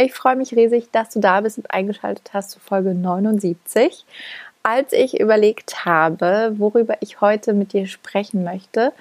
Ich 0.00 0.14
freue 0.14 0.36
mich 0.36 0.54
riesig, 0.54 0.92
dass 0.92 1.08
du 1.08 1.18
da 1.18 1.40
bist 1.40 1.58
und 1.58 1.72
eingeschaltet 1.72 2.30
hast 2.32 2.52
zu 2.52 2.60
Folge 2.60 2.94
79. 2.94 4.04
Als 4.62 4.92
ich 4.92 5.18
überlegt 5.18 5.84
habe, 5.86 6.54
worüber 6.56 6.98
ich 7.00 7.20
heute 7.20 7.52
mit 7.52 7.72
dir 7.72 7.88
sprechen 7.88 8.44
möchte, 8.44 8.92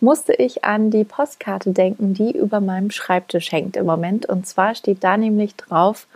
musste 0.00 0.34
ich 0.34 0.62
an 0.62 0.90
die 0.90 1.04
Postkarte 1.04 1.70
denken, 1.70 2.12
die 2.12 2.36
über 2.36 2.60
meinem 2.60 2.90
Schreibtisch 2.90 3.50
hängt 3.50 3.78
im 3.78 3.86
Moment. 3.86 4.26
Und 4.26 4.46
zwar 4.46 4.74
steht 4.74 5.02
da 5.02 5.16
nämlich 5.16 5.56
drauf, 5.56 6.06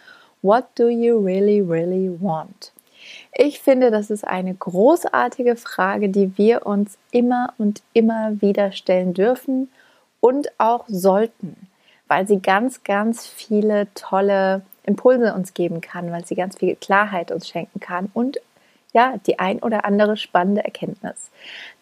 What 0.43 0.65
do 0.75 0.91
you 0.91 1.19
really, 1.19 1.63
really 1.63 2.15
want? 2.21 2.73
Ich 3.33 3.61
finde, 3.61 3.91
das 3.91 4.11
ist 4.11 4.27
eine 4.27 4.53
großartige 4.53 5.57
Frage, 5.57 6.11
die 6.11 6.37
wir 6.37 6.67
uns 6.67 6.99
immer 7.11 7.55
und 7.57 7.81
immer 7.95 8.39
wieder 8.43 8.73
stellen 8.73 9.15
dürfen 9.15 9.71
und 10.21 10.49
auch 10.59 10.85
sollten, 10.89 11.66
weil 12.09 12.27
sie 12.27 12.41
ganz, 12.41 12.85
ganz 12.85 13.27
viele 13.27 13.89
tolle 13.95 14.63
Impulse 14.85 15.35
uns 15.35 15.55
geben 15.55 15.81
kann, 15.81 16.13
weil 16.13 16.25
sie 16.25 16.35
ganz 16.35 16.59
viel 16.59 16.77
Klarheit 16.77 17.33
uns 17.33 17.49
schenken 17.49 17.81
kann 17.81 18.11
und 18.15 18.39
ja, 18.93 19.17
die 19.27 19.39
ein 19.39 19.59
oder 19.59 19.85
andere 19.85 20.17
spannende 20.17 20.65
Erkenntnis. 20.65 21.31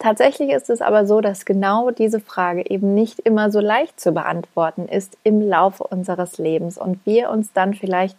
Tatsächlich 0.01 0.51
ist 0.51 0.69
es 0.69 0.81
aber 0.81 1.07
so, 1.07 1.21
dass 1.21 1.45
genau 1.45 1.91
diese 1.91 2.19
Frage 2.19 2.69
eben 2.69 2.95
nicht 2.95 3.21
immer 3.21 3.53
so 3.53 3.61
leicht 3.61 4.01
zu 4.01 4.11
beantworten 4.11 4.89
ist 4.89 5.17
im 5.23 5.41
Laufe 5.41 5.85
unseres 5.85 6.39
Lebens 6.39 6.77
und 6.77 6.99
wir 7.07 7.31
uns 7.31 7.53
dann 7.53 7.75
vielleicht 7.75 8.19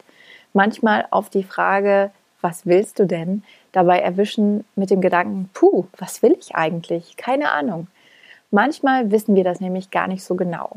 manchmal 0.54 1.06
auf 1.10 1.28
die 1.28 1.44
Frage 1.44 2.10
was 2.46 2.64
willst 2.64 3.00
du 3.00 3.06
denn, 3.06 3.42
dabei 3.72 3.98
erwischen 3.98 4.64
mit 4.76 4.90
dem 4.90 5.00
Gedanken, 5.00 5.50
puh, 5.52 5.86
was 5.96 6.22
will 6.22 6.36
ich 6.38 6.54
eigentlich? 6.54 7.16
Keine 7.16 7.50
Ahnung. 7.50 7.88
Manchmal 8.52 9.10
wissen 9.10 9.34
wir 9.34 9.42
das 9.42 9.60
nämlich 9.60 9.90
gar 9.90 10.06
nicht 10.06 10.22
so 10.22 10.36
genau. 10.36 10.76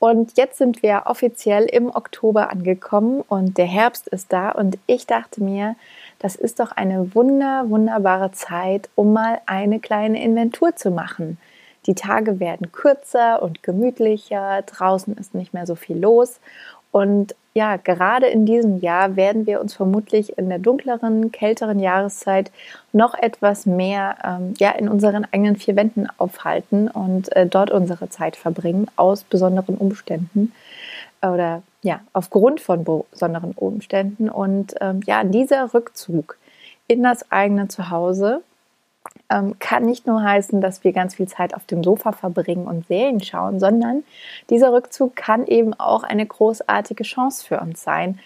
Und 0.00 0.38
jetzt 0.38 0.56
sind 0.56 0.82
wir 0.82 1.02
offiziell 1.04 1.64
im 1.64 1.94
Oktober 1.94 2.48
angekommen 2.48 3.20
und 3.28 3.58
der 3.58 3.66
Herbst 3.66 4.08
ist 4.08 4.32
da 4.32 4.50
und 4.50 4.78
ich 4.86 5.06
dachte 5.06 5.42
mir, 5.42 5.76
das 6.18 6.36
ist 6.36 6.58
doch 6.58 6.72
eine 6.72 7.14
wunder, 7.14 7.68
wunderbare 7.68 8.32
Zeit, 8.32 8.88
um 8.94 9.12
mal 9.12 9.42
eine 9.44 9.78
kleine 9.78 10.22
Inventur 10.24 10.74
zu 10.74 10.90
machen. 10.90 11.36
Die 11.84 11.94
Tage 11.94 12.40
werden 12.40 12.72
kürzer 12.72 13.42
und 13.42 13.62
gemütlicher, 13.62 14.62
draußen 14.62 15.18
ist 15.18 15.34
nicht 15.34 15.52
mehr 15.52 15.66
so 15.66 15.74
viel 15.74 15.98
los 15.98 16.40
und 16.92 17.36
ja, 17.52 17.76
gerade 17.76 18.26
in 18.26 18.46
diesem 18.46 18.78
Jahr 18.78 19.16
werden 19.16 19.46
wir 19.46 19.60
uns 19.60 19.74
vermutlich 19.74 20.38
in 20.38 20.48
der 20.48 20.60
dunkleren, 20.60 21.32
kälteren 21.32 21.80
Jahreszeit 21.80 22.52
noch 22.92 23.14
etwas 23.14 23.66
mehr 23.66 24.16
ähm, 24.24 24.54
ja, 24.58 24.70
in 24.70 24.88
unseren 24.88 25.26
eigenen 25.32 25.56
vier 25.56 25.74
Wänden 25.74 26.06
aufhalten 26.18 26.88
und 26.88 27.34
äh, 27.34 27.46
dort 27.46 27.70
unsere 27.70 28.08
Zeit 28.08 28.36
verbringen 28.36 28.86
aus 28.96 29.24
besonderen 29.24 29.76
Umständen 29.76 30.52
oder 31.22 31.62
ja, 31.82 32.00
aufgrund 32.12 32.60
von 32.60 32.84
besonderen 32.84 33.52
Umständen. 33.52 34.28
Und 34.28 34.74
ähm, 34.80 35.00
ja, 35.06 35.24
dieser 35.24 35.74
Rückzug 35.74 36.36
in 36.86 37.02
das 37.02 37.30
eigene 37.32 37.68
Zuhause 37.68 38.42
ähm, 39.30 39.54
kann 39.58 39.84
nicht 39.84 40.06
nur 40.06 40.22
heißen, 40.22 40.60
dass 40.60 40.84
wir 40.84 40.92
ganz 40.92 41.14
viel 41.14 41.28
Zeit 41.28 41.54
auf 41.54 41.64
dem 41.64 41.84
Sofa 41.84 42.12
verbringen 42.12 42.66
und 42.66 42.86
Serien 42.86 43.20
schauen, 43.22 43.60
sondern 43.60 44.02
dieser 44.50 44.72
Rückzug 44.72 45.16
kann 45.16 45.46
eben 45.46 45.72
auch 45.74 46.02
eine 46.02 46.26
großartige 46.26 47.04
Chance 47.04 47.46
für 47.46 47.60
uns 47.60 47.82
sein, 47.82 48.18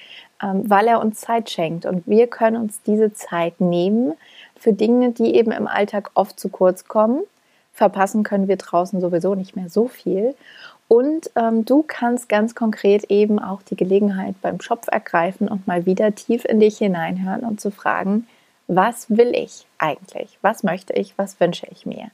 ähm, 0.43 0.69
weil 0.69 0.89
er 0.89 1.01
uns 1.01 1.21
Zeit 1.21 1.51
schenkt. 1.51 1.87
Und 1.87 2.07
wir 2.07 2.27
können 2.27 2.57
uns 2.57 2.83
diese 2.83 3.13
Zeit 3.13 3.61
nehmen 3.61 4.15
für 4.57 4.73
Dinge, 4.73 5.13
die 5.13 5.35
eben 5.37 5.53
im 5.53 5.67
Alltag 5.67 6.11
oft 6.15 6.41
zu 6.41 6.49
kurz 6.49 6.89
kommen. 6.89 7.23
Verpassen 7.73 8.23
können 8.23 8.49
wir 8.49 8.57
draußen 8.57 9.01
sowieso 9.01 9.35
nicht 9.35 9.57
mehr 9.57 9.69
so 9.69 9.89
viel. 9.89 10.35
Und 10.89 11.31
ähm, 11.35 11.65
du 11.65 11.83
kannst 11.87 12.29
ganz 12.29 12.55
konkret 12.55 13.05
eben 13.11 13.39
auch 13.39 13.63
die 13.63 13.77
Gelegenheit 13.77 14.35
beim 14.43 14.61
Schopf 14.61 14.87
ergreifen 14.89 15.49
und 15.49 15.67
mal 15.67 15.87
wieder 15.87 16.15
tief 16.15 16.45
in 16.45 16.61
dich 16.61 16.79
hineinhören 16.79 17.41
und 17.41 17.61
zu 17.61 17.71
fragen, 17.71 18.27
was 18.67 19.11
will 19.11 19.33
ich 19.35 19.67
eigentlich? 19.79 20.39
Was 20.41 20.63
möchte 20.63 20.95
ich? 20.95 21.17
Was 21.19 21.39
wünsche 21.39 21.67
ich 21.71 21.85
mir? 21.85 22.11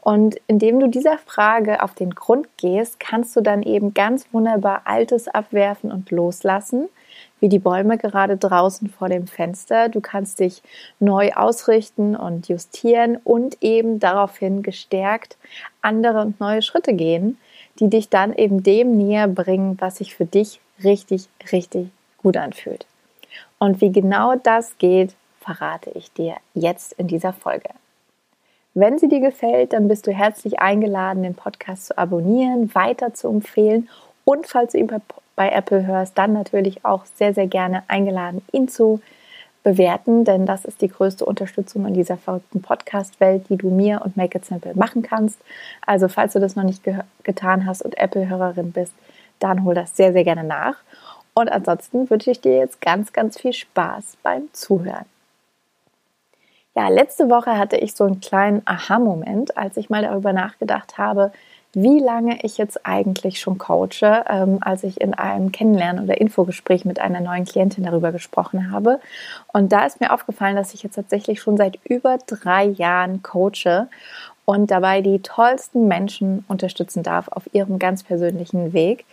Und 0.00 0.36
indem 0.46 0.80
du 0.80 0.88
dieser 0.88 1.18
Frage 1.18 1.82
auf 1.82 1.94
den 1.94 2.14
Grund 2.14 2.46
gehst, 2.56 3.00
kannst 3.00 3.34
du 3.36 3.40
dann 3.40 3.62
eben 3.62 3.94
ganz 3.94 4.26
wunderbar 4.32 4.82
Altes 4.84 5.28
abwerfen 5.28 5.90
und 5.90 6.10
loslassen, 6.10 6.88
wie 7.40 7.48
die 7.48 7.58
Bäume 7.58 7.98
gerade 7.98 8.36
draußen 8.36 8.88
vor 8.88 9.08
dem 9.08 9.26
Fenster. 9.26 9.88
Du 9.88 10.00
kannst 10.00 10.40
dich 10.40 10.62
neu 11.00 11.32
ausrichten 11.32 12.16
und 12.16 12.48
justieren 12.48 13.16
und 13.24 13.62
eben 13.62 13.98
daraufhin 13.98 14.62
gestärkt 14.62 15.36
andere 15.82 16.20
und 16.20 16.40
neue 16.40 16.62
Schritte 16.62 16.92
gehen, 16.92 17.38
die 17.80 17.88
dich 17.88 18.08
dann 18.08 18.34
eben 18.34 18.62
dem 18.62 18.96
näher 18.96 19.28
bringen, 19.28 19.76
was 19.80 19.96
sich 19.96 20.14
für 20.14 20.26
dich 20.26 20.60
richtig, 20.84 21.28
richtig 21.52 21.88
gut 22.18 22.36
anfühlt. 22.36 22.86
Und 23.58 23.80
wie 23.80 23.92
genau 23.92 24.36
das 24.36 24.78
geht, 24.78 25.14
verrate 25.48 25.90
ich 25.94 26.12
dir 26.12 26.36
jetzt 26.52 26.92
in 26.94 27.06
dieser 27.06 27.32
Folge. 27.32 27.70
Wenn 28.74 28.98
sie 28.98 29.08
dir 29.08 29.20
gefällt, 29.20 29.72
dann 29.72 29.88
bist 29.88 30.06
du 30.06 30.12
herzlich 30.12 30.60
eingeladen, 30.60 31.22
den 31.22 31.34
Podcast 31.34 31.86
zu 31.86 31.96
abonnieren, 31.96 32.74
weiter 32.74 33.14
zu 33.14 33.28
empfehlen 33.28 33.88
und 34.24 34.46
falls 34.46 34.72
du 34.72 34.78
ihn 34.78 34.90
bei 35.36 35.48
Apple 35.48 35.86
hörst, 35.86 36.18
dann 36.18 36.34
natürlich 36.34 36.84
auch 36.84 37.06
sehr, 37.14 37.32
sehr 37.32 37.46
gerne 37.46 37.82
eingeladen, 37.88 38.42
ihn 38.52 38.68
zu 38.68 39.00
bewerten, 39.62 40.24
denn 40.24 40.44
das 40.44 40.66
ist 40.66 40.82
die 40.82 40.88
größte 40.88 41.24
Unterstützung 41.24 41.86
in 41.86 41.94
dieser 41.94 42.18
verrückten 42.18 42.60
Podcast-Welt, 42.60 43.48
die 43.48 43.56
du 43.56 43.70
mir 43.70 44.02
und 44.04 44.18
Make 44.18 44.38
It 44.38 44.44
Simple 44.44 44.74
machen 44.74 45.02
kannst. 45.02 45.38
Also 45.86 46.08
falls 46.08 46.34
du 46.34 46.40
das 46.40 46.56
noch 46.56 46.64
nicht 46.64 46.84
getan 47.22 47.64
hast 47.64 47.82
und 47.82 47.96
Apple-Hörerin 47.96 48.72
bist, 48.72 48.92
dann 49.38 49.64
hol 49.64 49.74
das 49.74 49.96
sehr, 49.96 50.12
sehr 50.12 50.24
gerne 50.24 50.44
nach. 50.44 50.76
Und 51.32 51.50
ansonsten 51.50 52.10
wünsche 52.10 52.30
ich 52.30 52.42
dir 52.42 52.58
jetzt 52.58 52.82
ganz, 52.82 53.14
ganz 53.14 53.40
viel 53.40 53.54
Spaß 53.54 54.18
beim 54.22 54.48
Zuhören. 54.52 55.06
Ja, 56.78 56.86
letzte 56.90 57.28
Woche 57.28 57.58
hatte 57.58 57.76
ich 57.76 57.96
so 57.96 58.04
einen 58.04 58.20
kleinen 58.20 58.62
Aha-Moment, 58.64 59.56
als 59.56 59.76
ich 59.76 59.90
mal 59.90 60.02
darüber 60.02 60.32
nachgedacht 60.32 60.96
habe, 60.96 61.32
wie 61.72 61.98
lange 61.98 62.38
ich 62.44 62.56
jetzt 62.56 62.86
eigentlich 62.86 63.40
schon 63.40 63.58
coache, 63.58 64.24
ähm, 64.28 64.58
als 64.60 64.84
ich 64.84 65.00
in 65.00 65.12
einem 65.12 65.50
Kennenlernen- 65.50 66.04
oder 66.04 66.20
Infogespräch 66.20 66.84
mit 66.84 67.00
einer 67.00 67.18
neuen 67.18 67.46
Klientin 67.46 67.82
darüber 67.82 68.12
gesprochen 68.12 68.70
habe. 68.70 69.00
Und 69.52 69.72
da 69.72 69.86
ist 69.86 70.00
mir 70.00 70.12
aufgefallen, 70.12 70.54
dass 70.54 70.72
ich 70.72 70.84
jetzt 70.84 70.94
tatsächlich 70.94 71.40
schon 71.40 71.56
seit 71.56 71.80
über 71.82 72.16
drei 72.28 72.66
Jahren 72.66 73.24
coache 73.24 73.88
und 74.44 74.70
dabei 74.70 75.00
die 75.00 75.20
tollsten 75.20 75.88
Menschen 75.88 76.44
unterstützen 76.46 77.02
darf 77.02 77.26
auf 77.26 77.52
ihrem 77.52 77.80
ganz 77.80 78.04
persönlichen 78.04 78.72
Weg. 78.72 79.04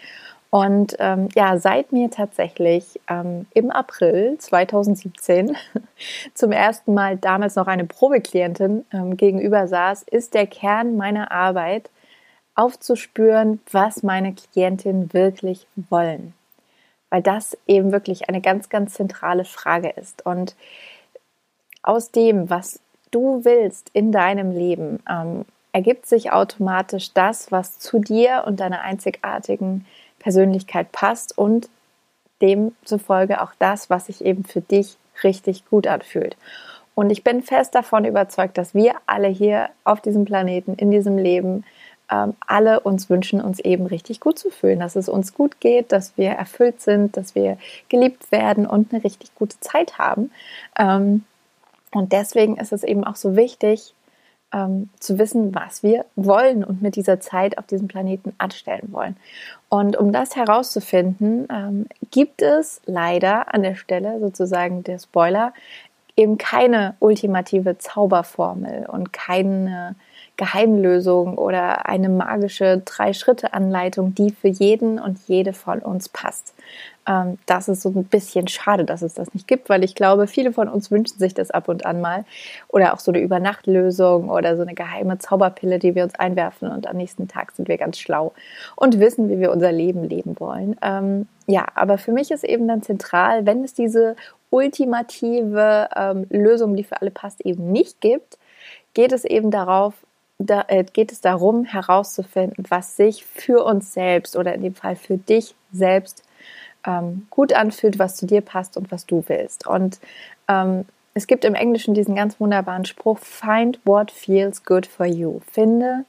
Und 0.55 0.95
ähm, 0.99 1.27
ja, 1.35 1.57
seit 1.57 1.91
mir 1.91 2.09
tatsächlich 2.09 3.01
ähm, 3.09 3.45
im 3.53 3.71
April 3.71 4.37
2017 4.37 5.57
zum 6.33 6.53
ersten 6.53 6.93
Mal 6.93 7.17
damals 7.17 7.57
noch 7.57 7.67
eine 7.67 7.83
Probeklientin 7.83 8.85
ähm, 8.93 9.17
gegenüber 9.17 9.67
saß, 9.67 10.03
ist 10.03 10.33
der 10.33 10.47
Kern 10.47 10.95
meiner 10.95 11.33
Arbeit 11.33 11.89
aufzuspüren, 12.55 13.59
was 13.69 14.01
meine 14.01 14.33
Klientinnen 14.33 15.11
wirklich 15.11 15.67
wollen. 15.89 16.33
Weil 17.09 17.21
das 17.21 17.57
eben 17.67 17.91
wirklich 17.91 18.29
eine 18.29 18.39
ganz, 18.39 18.69
ganz 18.69 18.93
zentrale 18.93 19.43
Frage 19.43 19.89
ist. 19.89 20.25
Und 20.25 20.55
aus 21.83 22.11
dem, 22.11 22.49
was 22.49 22.79
du 23.11 23.43
willst 23.43 23.89
in 23.91 24.13
deinem 24.13 24.51
Leben, 24.51 25.03
ähm, 25.09 25.43
ergibt 25.73 26.05
sich 26.05 26.31
automatisch 26.31 27.11
das, 27.13 27.51
was 27.51 27.77
zu 27.77 27.99
dir 27.99 28.45
und 28.47 28.61
deiner 28.61 28.79
einzigartigen 28.79 29.85
Persönlichkeit 30.25 30.91
passt 30.91 31.37
und 31.37 31.69
demzufolge 32.41 33.43
auch 33.43 33.51
das, 33.59 33.91
was 33.91 34.07
sich 34.07 34.25
eben 34.25 34.43
für 34.43 34.59
dich 34.59 34.97
richtig 35.23 35.69
gut 35.69 35.85
anfühlt. 35.85 36.35
Und 36.95 37.11
ich 37.11 37.23
bin 37.23 37.43
fest 37.43 37.75
davon 37.75 38.05
überzeugt, 38.05 38.57
dass 38.57 38.73
wir 38.73 38.95
alle 39.05 39.27
hier 39.27 39.69
auf 39.83 40.01
diesem 40.01 40.25
Planeten, 40.25 40.73
in 40.73 40.89
diesem 40.89 41.19
Leben, 41.19 41.63
ähm, 42.11 42.33
alle 42.39 42.79
uns 42.79 43.07
wünschen, 43.07 43.39
uns 43.39 43.59
eben 43.59 43.85
richtig 43.85 44.19
gut 44.19 44.39
zu 44.39 44.49
fühlen, 44.49 44.79
dass 44.79 44.95
es 44.95 45.09
uns 45.09 45.35
gut 45.35 45.59
geht, 45.59 45.91
dass 45.91 46.17
wir 46.17 46.31
erfüllt 46.31 46.81
sind, 46.81 47.17
dass 47.17 47.35
wir 47.35 47.59
geliebt 47.89 48.31
werden 48.31 48.65
und 48.65 48.91
eine 48.91 49.03
richtig 49.03 49.35
gute 49.35 49.59
Zeit 49.59 49.99
haben. 49.99 50.31
Ähm, 50.79 51.23
und 51.91 52.13
deswegen 52.13 52.57
ist 52.57 52.73
es 52.73 52.83
eben 52.83 53.03
auch 53.03 53.15
so 53.15 53.35
wichtig, 53.35 53.93
ähm, 54.55 54.89
zu 54.99 55.19
wissen, 55.19 55.53
was 55.53 55.83
wir 55.83 56.05
wollen 56.15 56.63
und 56.63 56.81
mit 56.81 56.95
dieser 56.95 57.19
Zeit 57.19 57.57
auf 57.57 57.67
diesem 57.67 57.87
Planeten 57.87 58.33
anstellen 58.37 58.87
wollen. 58.91 59.17
Und 59.67 59.97
um 59.97 60.13
das 60.13 60.35
herauszufinden, 60.35 61.47
ähm, 61.51 61.85
gibt 62.11 62.41
es 62.41 62.81
leider 62.85 63.53
an 63.53 63.63
der 63.63 63.75
Stelle 63.75 64.19
sozusagen 64.21 64.83
der 64.83 64.99
Spoiler 64.99 65.53
eben 66.15 66.37
keine 66.37 66.95
ultimative 66.99 67.77
Zauberformel 67.77 68.85
und 68.87 69.11
keine 69.11 69.95
Geheimlösung 70.37 71.37
oder 71.37 71.87
eine 71.87 72.07
magische 72.09 72.81
Drei-Schritte-Anleitung, 72.83 74.15
die 74.15 74.31
für 74.31 74.47
jeden 74.47 74.99
und 74.99 75.19
jede 75.27 75.51
von 75.51 75.79
uns 75.79 76.07
passt. 76.07 76.53
Ähm, 77.07 77.37
das 77.45 77.67
ist 77.67 77.81
so 77.81 77.89
ein 77.89 78.03
bisschen 78.05 78.47
schade, 78.47 78.85
dass 78.85 79.01
es 79.01 79.13
das 79.13 79.33
nicht 79.33 79.47
gibt, 79.47 79.69
weil 79.69 79.83
ich 79.83 79.95
glaube, 79.95 80.27
viele 80.27 80.51
von 80.51 80.67
uns 80.67 80.91
wünschen 80.91 81.19
sich 81.19 81.33
das 81.33 81.51
ab 81.51 81.67
und 81.67 81.85
an 81.85 82.01
mal. 82.01 82.25
Oder 82.67 82.93
auch 82.93 82.99
so 82.99 83.11
eine 83.11 83.21
Übernachtlösung 83.21 84.29
oder 84.29 84.55
so 84.55 84.63
eine 84.63 84.73
geheime 84.73 85.17
Zauberpille, 85.19 85.79
die 85.79 85.95
wir 85.95 86.03
uns 86.03 86.15
einwerfen 86.15 86.69
und 86.69 86.87
am 86.87 86.97
nächsten 86.97 87.27
Tag 87.27 87.51
sind 87.51 87.67
wir 87.67 87.77
ganz 87.77 87.99
schlau 87.99 88.33
und 88.75 88.99
wissen, 88.99 89.29
wie 89.29 89.39
wir 89.39 89.51
unser 89.51 89.71
Leben 89.71 90.03
leben 90.03 90.39
wollen. 90.39 90.75
Ähm, 90.81 91.27
ja, 91.47 91.65
aber 91.75 91.97
für 91.97 92.11
mich 92.11 92.31
ist 92.31 92.43
eben 92.43 92.67
dann 92.67 92.81
zentral, 92.81 93.45
wenn 93.45 93.63
es 93.63 93.73
diese 93.73 94.15
ultimative 94.49 95.89
ähm, 95.95 96.25
Lösung, 96.29 96.75
die 96.75 96.83
für 96.83 97.01
alle 97.01 97.11
passt, 97.11 97.45
eben 97.45 97.71
nicht 97.71 98.01
gibt, 98.01 98.37
geht 98.93 99.11
es 99.11 99.25
eben 99.25 99.51
darauf, 99.51 99.93
da, 100.37 100.65
äh, 100.67 100.83
geht 100.83 101.11
es 101.11 101.21
darum 101.21 101.65
herauszufinden, 101.65 102.65
was 102.69 102.97
sich 102.97 103.25
für 103.25 103.63
uns 103.63 103.93
selbst 103.93 104.35
oder 104.35 104.53
in 104.53 104.63
dem 104.63 104.75
Fall 104.75 104.95
für 104.95 105.17
dich 105.17 105.55
selbst 105.71 106.24
ähm, 106.85 107.27
gut 107.29 107.53
anfühlt, 107.53 107.99
was 107.99 108.15
zu 108.15 108.25
dir 108.25 108.41
passt 108.41 108.77
und 108.77 108.91
was 108.91 109.05
du 109.05 109.23
willst. 109.27 109.67
Und 109.67 109.99
ähm, 110.47 110.85
es 111.13 111.27
gibt 111.27 111.45
im 111.45 111.55
Englischen 111.55 111.93
diesen 111.93 112.15
ganz 112.15 112.39
wunderbaren 112.39 112.85
Spruch, 112.85 113.19
find 113.19 113.79
what 113.85 114.11
feels 114.11 114.65
good 114.65 114.85
for 114.85 115.05
you. 115.05 115.39
Finde, 115.51 116.05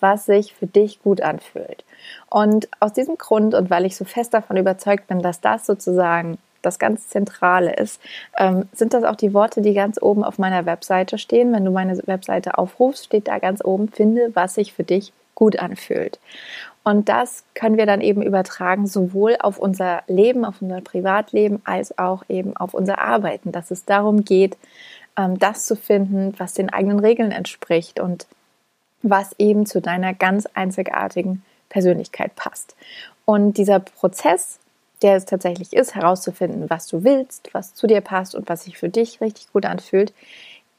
was 0.00 0.26
sich 0.26 0.54
für 0.54 0.66
dich 0.66 1.02
gut 1.02 1.20
anfühlt. 1.20 1.84
Und 2.28 2.68
aus 2.80 2.92
diesem 2.92 3.18
Grund 3.18 3.54
und 3.54 3.70
weil 3.70 3.84
ich 3.84 3.96
so 3.96 4.04
fest 4.04 4.34
davon 4.34 4.56
überzeugt 4.56 5.08
bin, 5.08 5.20
dass 5.20 5.40
das 5.40 5.66
sozusagen 5.66 6.38
das 6.62 6.78
ganz 6.78 7.08
Zentrale 7.08 7.74
ist, 7.74 8.00
ähm, 8.38 8.68
sind 8.72 8.92
das 8.92 9.04
auch 9.04 9.16
die 9.16 9.32
Worte, 9.32 9.62
die 9.62 9.74
ganz 9.74 10.00
oben 10.02 10.24
auf 10.24 10.38
meiner 10.38 10.66
Webseite 10.66 11.16
stehen. 11.16 11.52
Wenn 11.52 11.64
du 11.64 11.70
meine 11.70 11.96
Webseite 12.06 12.58
aufrufst, 12.58 13.04
steht 13.04 13.28
da 13.28 13.38
ganz 13.38 13.64
oben, 13.64 13.88
finde, 13.88 14.30
was 14.34 14.54
sich 14.54 14.72
für 14.72 14.84
dich 14.84 15.12
gut 15.34 15.58
anfühlt. 15.58 16.18
Und 16.86 17.08
das 17.08 17.42
können 17.54 17.78
wir 17.78 17.86
dann 17.86 18.00
eben 18.00 18.22
übertragen, 18.22 18.86
sowohl 18.86 19.38
auf 19.40 19.58
unser 19.58 20.04
Leben, 20.06 20.44
auf 20.44 20.62
unser 20.62 20.80
Privatleben, 20.80 21.60
als 21.64 21.98
auch 21.98 22.22
eben 22.28 22.56
auf 22.56 22.74
unser 22.74 23.00
Arbeiten, 23.00 23.50
dass 23.50 23.72
es 23.72 23.84
darum 23.84 24.24
geht, 24.24 24.56
ähm, 25.16 25.36
das 25.36 25.66
zu 25.66 25.74
finden, 25.74 26.32
was 26.38 26.54
den 26.54 26.72
eigenen 26.72 27.00
Regeln 27.00 27.32
entspricht 27.32 27.98
und 27.98 28.28
was 29.02 29.34
eben 29.38 29.66
zu 29.66 29.80
deiner 29.80 30.14
ganz 30.14 30.46
einzigartigen 30.54 31.42
Persönlichkeit 31.70 32.36
passt. 32.36 32.76
Und 33.24 33.58
dieser 33.58 33.80
Prozess 33.80 34.60
der 35.02 35.16
es 35.16 35.26
tatsächlich 35.26 35.74
ist, 35.74 35.94
herauszufinden, 35.94 36.70
was 36.70 36.86
du 36.86 37.04
willst, 37.04 37.50
was 37.52 37.74
zu 37.74 37.86
dir 37.86 38.00
passt 38.00 38.34
und 38.34 38.48
was 38.48 38.64
sich 38.64 38.78
für 38.78 38.88
dich 38.88 39.20
richtig 39.20 39.52
gut 39.52 39.66
anfühlt, 39.66 40.14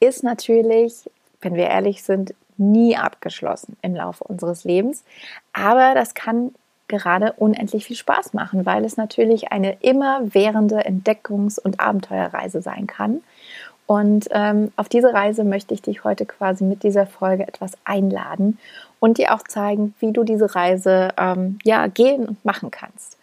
ist 0.00 0.24
natürlich, 0.24 1.08
wenn 1.40 1.54
wir 1.54 1.68
ehrlich 1.68 2.02
sind, 2.02 2.34
nie 2.58 2.96
abgeschlossen 2.96 3.76
im 3.82 3.94
Laufe 3.94 4.24
unseres 4.24 4.64
Lebens. 4.64 5.04
Aber 5.52 5.94
das 5.94 6.14
kann 6.14 6.54
gerade 6.88 7.34
unendlich 7.34 7.84
viel 7.84 7.96
Spaß 7.96 8.32
machen, 8.32 8.66
weil 8.66 8.84
es 8.84 8.96
natürlich 8.96 9.52
eine 9.52 9.76
immerwährende 9.80 10.86
Entdeckungs- 10.86 11.60
und 11.60 11.80
Abenteuerreise 11.80 12.62
sein 12.62 12.86
kann. 12.86 13.22
Und 13.86 14.28
ähm, 14.32 14.72
auf 14.76 14.88
diese 14.88 15.14
Reise 15.14 15.44
möchte 15.44 15.72
ich 15.72 15.80
dich 15.80 16.04
heute 16.04 16.26
quasi 16.26 16.64
mit 16.64 16.82
dieser 16.82 17.06
Folge 17.06 17.48
etwas 17.48 17.72
einladen 17.84 18.58
und 19.00 19.16
dir 19.16 19.34
auch 19.34 19.42
zeigen, 19.42 19.94
wie 19.98 20.12
du 20.12 20.24
diese 20.24 20.54
Reise 20.54 21.10
ähm, 21.16 21.58
ja 21.64 21.86
gehen 21.86 22.26
und 22.26 22.44
machen 22.44 22.70
kannst. 22.70 23.16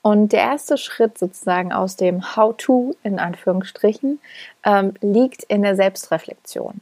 Und 0.00 0.32
der 0.32 0.40
erste 0.40 0.78
Schritt 0.78 1.18
sozusagen 1.18 1.72
aus 1.72 1.96
dem 1.96 2.36
How-to 2.36 2.94
in 3.02 3.18
Anführungsstrichen 3.18 4.20
ähm, 4.64 4.94
liegt 5.00 5.42
in 5.42 5.62
der 5.62 5.76
Selbstreflexion, 5.76 6.80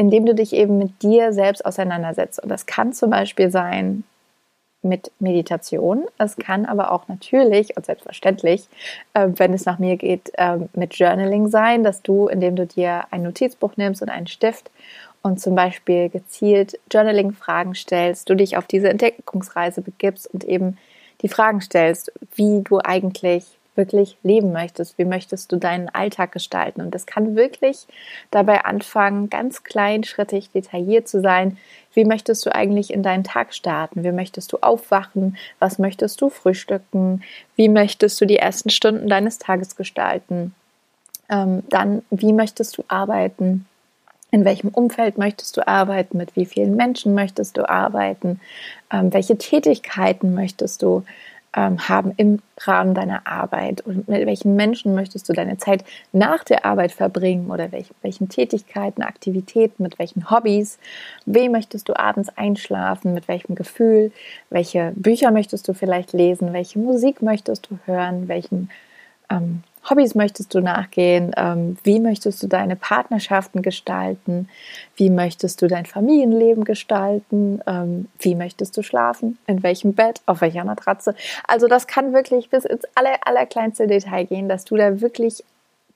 indem 0.00 0.24
du 0.24 0.34
dich 0.34 0.54
eben 0.54 0.78
mit 0.78 1.02
dir 1.02 1.34
selbst 1.34 1.66
auseinandersetzt. 1.66 2.42
Und 2.42 2.48
das 2.48 2.64
kann 2.64 2.94
zum 2.94 3.10
Beispiel 3.10 3.50
sein 3.50 4.02
mit 4.80 5.12
Meditation. 5.18 6.06
Es 6.16 6.36
kann 6.36 6.64
aber 6.64 6.90
auch 6.92 7.06
natürlich 7.08 7.76
und 7.76 7.84
selbstverständlich, 7.84 8.66
äh, 9.12 9.28
wenn 9.36 9.52
es 9.52 9.66
nach 9.66 9.78
mir 9.78 9.98
geht, 9.98 10.32
äh, 10.38 10.56
mit 10.72 10.94
Journaling 10.94 11.50
sein, 11.50 11.84
dass 11.84 12.00
du, 12.00 12.28
indem 12.28 12.56
du 12.56 12.64
dir 12.64 13.04
ein 13.10 13.24
Notizbuch 13.24 13.76
nimmst 13.76 14.00
und 14.00 14.08
einen 14.08 14.26
Stift 14.26 14.70
und 15.20 15.38
zum 15.38 15.54
Beispiel 15.54 16.08
gezielt 16.08 16.80
Journaling-Fragen 16.90 17.74
stellst, 17.74 18.26
du 18.30 18.34
dich 18.34 18.56
auf 18.56 18.66
diese 18.66 18.88
Entdeckungsreise 18.88 19.82
begibst 19.82 20.32
und 20.32 20.44
eben 20.44 20.78
die 21.20 21.28
Fragen 21.28 21.60
stellst, 21.60 22.10
wie 22.36 22.62
du 22.62 22.78
eigentlich 22.82 23.44
wirklich 23.80 24.18
leben 24.22 24.52
möchtest, 24.52 24.98
wie 24.98 25.06
möchtest 25.06 25.50
du 25.50 25.56
deinen 25.56 25.88
Alltag 25.88 26.32
gestalten. 26.32 26.82
Und 26.82 26.94
das 26.94 27.06
kann 27.06 27.34
wirklich 27.34 27.86
dabei 28.30 28.66
anfangen, 28.66 29.30
ganz 29.30 29.64
kleinschrittig 29.64 30.50
detailliert 30.50 31.08
zu 31.08 31.22
sein. 31.22 31.56
Wie 31.94 32.04
möchtest 32.04 32.44
du 32.44 32.54
eigentlich 32.54 32.92
in 32.92 33.02
deinen 33.02 33.24
Tag 33.24 33.54
starten? 33.54 34.04
Wie 34.04 34.12
möchtest 34.12 34.52
du 34.52 34.58
aufwachen? 34.60 35.38
Was 35.58 35.78
möchtest 35.78 36.20
du 36.20 36.28
frühstücken? 36.28 37.22
Wie 37.56 37.70
möchtest 37.70 38.20
du 38.20 38.26
die 38.26 38.36
ersten 38.36 38.68
Stunden 38.68 39.08
deines 39.08 39.38
Tages 39.38 39.74
gestalten? 39.76 40.54
Ähm, 41.30 41.62
dann, 41.70 42.02
wie 42.10 42.34
möchtest 42.34 42.76
du 42.76 42.84
arbeiten? 42.88 43.66
In 44.30 44.44
welchem 44.44 44.68
Umfeld 44.68 45.16
möchtest 45.16 45.56
du 45.56 45.66
arbeiten? 45.66 46.18
Mit 46.18 46.36
wie 46.36 46.46
vielen 46.46 46.76
Menschen 46.76 47.14
möchtest 47.14 47.56
du 47.56 47.68
arbeiten? 47.68 48.40
Ähm, 48.92 49.12
welche 49.12 49.38
Tätigkeiten 49.38 50.34
möchtest 50.34 50.82
du 50.82 51.04
ähm, 51.54 51.88
haben 51.88 52.12
im 52.16 52.40
Rahmen 52.58 52.94
deiner 52.94 53.26
Arbeit? 53.26 53.80
Und 53.80 54.08
mit 54.08 54.26
welchen 54.26 54.56
Menschen 54.56 54.94
möchtest 54.94 55.28
du 55.28 55.32
deine 55.32 55.58
Zeit 55.58 55.84
nach 56.12 56.44
der 56.44 56.64
Arbeit 56.64 56.92
verbringen? 56.92 57.50
Oder 57.50 57.72
welch, 57.72 57.90
welchen 58.02 58.28
Tätigkeiten, 58.28 59.02
Aktivitäten, 59.02 59.82
mit 59.82 59.98
welchen 59.98 60.30
Hobbys? 60.30 60.78
Wem 61.26 61.52
möchtest 61.52 61.88
du 61.88 61.98
abends 61.98 62.28
einschlafen? 62.36 63.14
Mit 63.14 63.28
welchem 63.28 63.54
Gefühl? 63.54 64.12
Welche 64.50 64.92
Bücher 64.94 65.30
möchtest 65.30 65.66
du 65.68 65.74
vielleicht 65.74 66.12
lesen? 66.12 66.52
Welche 66.52 66.78
Musik 66.78 67.22
möchtest 67.22 67.68
du 67.70 67.78
hören? 67.86 68.28
Welchen 68.28 68.70
ähm, 69.30 69.62
Hobbys 69.88 70.14
möchtest 70.14 70.54
du 70.54 70.60
nachgehen? 70.60 71.32
Ähm, 71.36 71.78
wie 71.84 72.00
möchtest 72.00 72.42
du 72.42 72.46
deine 72.46 72.76
Partnerschaften 72.76 73.62
gestalten? 73.62 74.48
Wie 74.96 75.08
möchtest 75.08 75.62
du 75.62 75.68
dein 75.68 75.86
Familienleben 75.86 76.64
gestalten? 76.64 77.60
Ähm, 77.66 78.08
wie 78.18 78.34
möchtest 78.34 78.76
du 78.76 78.82
schlafen? 78.82 79.38
In 79.46 79.62
welchem 79.62 79.94
Bett? 79.94 80.20
Auf 80.26 80.42
welcher 80.42 80.64
Matratze? 80.64 81.14
Also 81.46 81.66
das 81.66 81.86
kann 81.86 82.12
wirklich 82.12 82.50
bis 82.50 82.64
ins 82.64 82.84
aller, 82.94 83.16
allerkleinste 83.24 83.86
Detail 83.86 84.24
gehen, 84.24 84.48
dass 84.48 84.64
du 84.64 84.76
da 84.76 85.00
wirklich 85.00 85.42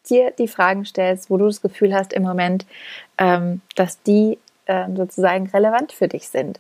dir 0.09 0.31
die 0.31 0.49
Fragen 0.49 0.85
stellst, 0.85 1.29
wo 1.29 1.37
du 1.37 1.47
das 1.47 1.61
Gefühl 1.61 1.95
hast 1.95 2.13
im 2.13 2.23
Moment, 2.23 2.67
ähm, 3.19 3.61
dass 3.77 4.03
die 4.03 4.39
sozusagen 4.97 5.47
relevant 5.51 5.93
für 5.93 6.09
dich 6.09 6.29
sind. 6.29 6.59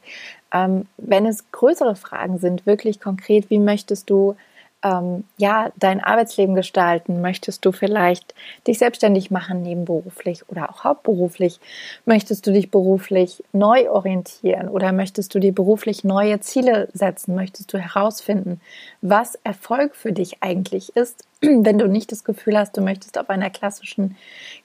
wenn 0.50 1.26
es 1.26 1.50
größere 1.52 1.97
Fragen 1.97 2.37
sind, 2.37 2.66
wirklich 2.66 3.00
konkret, 3.00 3.49
wie 3.49 3.59
möchtest 3.59 4.11
du 4.11 4.37
ähm, 4.85 5.25
ja, 5.38 5.71
dein 5.76 6.05
Arbeitsleben 6.05 6.55
gestalten? 6.55 7.21
Möchtest 7.23 7.64
du 7.64 7.73
vielleicht 7.73 8.35
dich 8.67 8.79
selbstständig 8.79 9.31
machen 9.31 9.62
nebenberuflich 9.62 10.49
oder 10.49 10.71
auch 10.71 10.85
hauptberuflich? 10.85 11.59
Möchtest 12.05 12.47
du 12.47 12.53
dich 12.53 12.71
beruflich 12.71 13.43
neu 13.53 13.91
orientieren 13.91 14.69
oder 14.69 14.93
möchtest 14.93 15.35
du 15.35 15.41
dir 15.41 15.55
beruflich 15.55 16.05
neue 16.05 16.38
Ziele 16.41 16.88
setzen? 16.93 17.35
Möchtest 17.35 17.73
du 17.73 17.79
herausfinden, 17.79 18.61
was 19.00 19.37
Erfolg 19.43 19.97
für 19.97 20.12
dich 20.12 20.43
eigentlich 20.43 20.95
ist, 20.95 21.25
wenn 21.41 21.79
du 21.79 21.88
nicht 21.88 22.12
das 22.12 22.23
Gefühl 22.23 22.59
hast, 22.59 22.76
du 22.76 22.83
möchtest 22.83 23.19
auf 23.19 23.31
einer 23.31 23.50
klassischen 23.50 24.17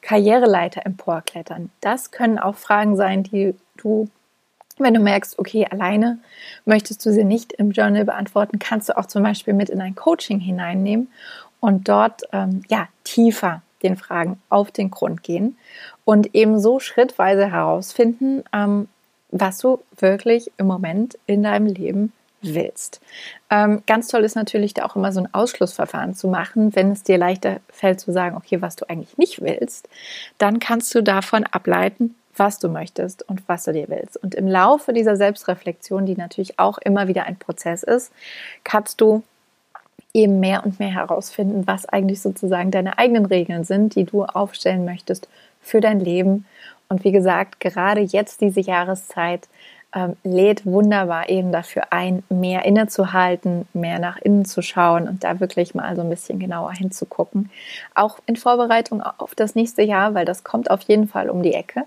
Karriereleiter 0.02 0.86
emporklettern? 0.86 1.72
Das 1.80 2.12
können 2.12 2.38
auch 2.38 2.56
Fragen 2.56 2.98
sein, 2.98 3.24
die 3.24 3.56
du 3.78 4.10
wenn 4.84 4.94
du 4.94 5.00
merkst, 5.00 5.38
okay, 5.40 5.68
alleine 5.70 6.20
möchtest 6.66 7.06
du 7.06 7.12
sie 7.12 7.24
nicht 7.24 7.54
im 7.54 7.72
Journal 7.72 8.06
beantworten, 8.06 8.60
kannst 8.60 8.90
du 8.90 8.98
auch 8.98 9.06
zum 9.06 9.24
Beispiel 9.24 9.54
mit 9.54 9.70
in 9.70 9.82
ein 9.82 9.96
Coaching 9.96 10.40
hineinnehmen 10.40 11.10
und 11.60 11.88
dort 11.90 12.24
ähm, 12.32 12.64
ja 12.70 12.88
tiefer 13.04 13.62
den 13.84 13.98
Fragen 13.98 14.42
auf 14.50 14.72
den 14.72 14.92
Grund 14.92 15.24
gehen 15.24 15.58
und 16.06 16.36
eben 16.36 16.60
so 16.60 16.80
schrittweise 16.80 17.52
herausfinden, 17.52 18.44
ähm, 18.54 18.88
was 19.32 19.60
du 19.60 19.80
wirklich 19.98 20.52
im 20.58 20.68
Moment 20.68 21.18
in 21.28 21.44
deinem 21.44 21.68
Leben 21.68 22.14
willst. 22.42 23.02
Ähm, 23.50 23.84
ganz 23.86 24.08
toll 24.08 24.24
ist 24.24 24.36
natürlich 24.36 24.74
da 24.74 24.86
auch 24.86 24.96
immer 24.96 25.12
so 25.12 25.20
ein 25.20 25.34
Ausschlussverfahren 25.34 26.16
zu 26.16 26.28
machen, 26.28 26.76
wenn 26.76 26.92
es 26.92 27.04
dir 27.04 27.18
leichter 27.18 27.60
fällt 27.70 28.00
zu 28.00 28.12
sagen, 28.12 28.38
okay, 28.38 28.62
was 28.62 28.76
du 28.76 28.90
eigentlich 28.90 29.18
nicht 29.18 29.42
willst, 29.42 29.90
dann 30.38 30.60
kannst 30.60 30.94
du 30.96 31.04
davon 31.04 31.44
ableiten, 31.46 32.16
was 32.40 32.60
du 32.60 32.70
möchtest 32.70 33.28
und 33.28 33.48
was 33.48 33.66
du 33.66 33.74
dir 33.74 33.90
willst. 33.90 34.18
Und 34.18 34.34
im 34.34 34.48
Laufe 34.48 34.94
dieser 34.94 35.18
Selbstreflexion, 35.18 36.06
die 36.06 36.16
natürlich 36.16 36.58
auch 36.58 36.78
immer 36.80 37.08
wieder 37.08 37.26
ein 37.26 37.38
Prozess 37.38 37.84
ist, 37.84 38.12
kannst 38.64 39.02
du 39.02 39.24
eben 40.14 40.40
mehr 40.40 40.66
und 40.66 40.80
mehr 40.80 40.94
herausfinden, 40.94 41.68
was 41.68 41.86
eigentlich 41.86 42.22
sozusagen 42.22 42.72
deine 42.72 42.98
eigenen 42.98 43.26
Regeln 43.26 43.64
sind, 43.64 43.96
die 43.96 44.06
du 44.06 44.24
aufstellen 44.26 44.86
möchtest 44.86 45.28
für 45.62 45.82
dein 45.82 46.00
Leben 46.00 46.46
Und 46.88 47.04
wie 47.04 47.12
gesagt, 47.12 47.60
gerade 47.60 48.02
jetzt 48.02 48.42
diese 48.42 48.62
Jahreszeit 48.62 49.48
ähm, 49.96 50.16
lädt 50.24 50.66
wunderbar 50.66 51.30
eben 51.30 51.52
dafür 51.52 51.84
ein, 51.90 52.24
mehr 52.30 52.66
innezuhalten, 52.66 53.68
mehr 53.74 53.98
nach 53.98 54.18
innen 54.18 54.46
zu 54.46 54.62
schauen 54.62 55.08
und 55.08 55.24
da 55.24 55.40
wirklich 55.40 55.74
mal 55.74 55.96
so 55.96 56.02
ein 56.02 56.10
bisschen 56.10 56.38
genauer 56.38 56.74
hinzugucken. 56.74 57.50
Auch 57.96 58.20
in 58.28 58.36
Vorbereitung 58.36 59.02
auf 59.02 59.34
das 59.34 59.56
nächste 59.56 59.82
Jahr, 59.82 60.14
weil 60.14 60.26
das 60.26 60.44
kommt 60.44 60.70
auf 60.70 60.82
jeden 60.82 61.08
Fall 61.08 61.30
um 61.30 61.42
die 61.42 61.54
Ecke. 61.54 61.86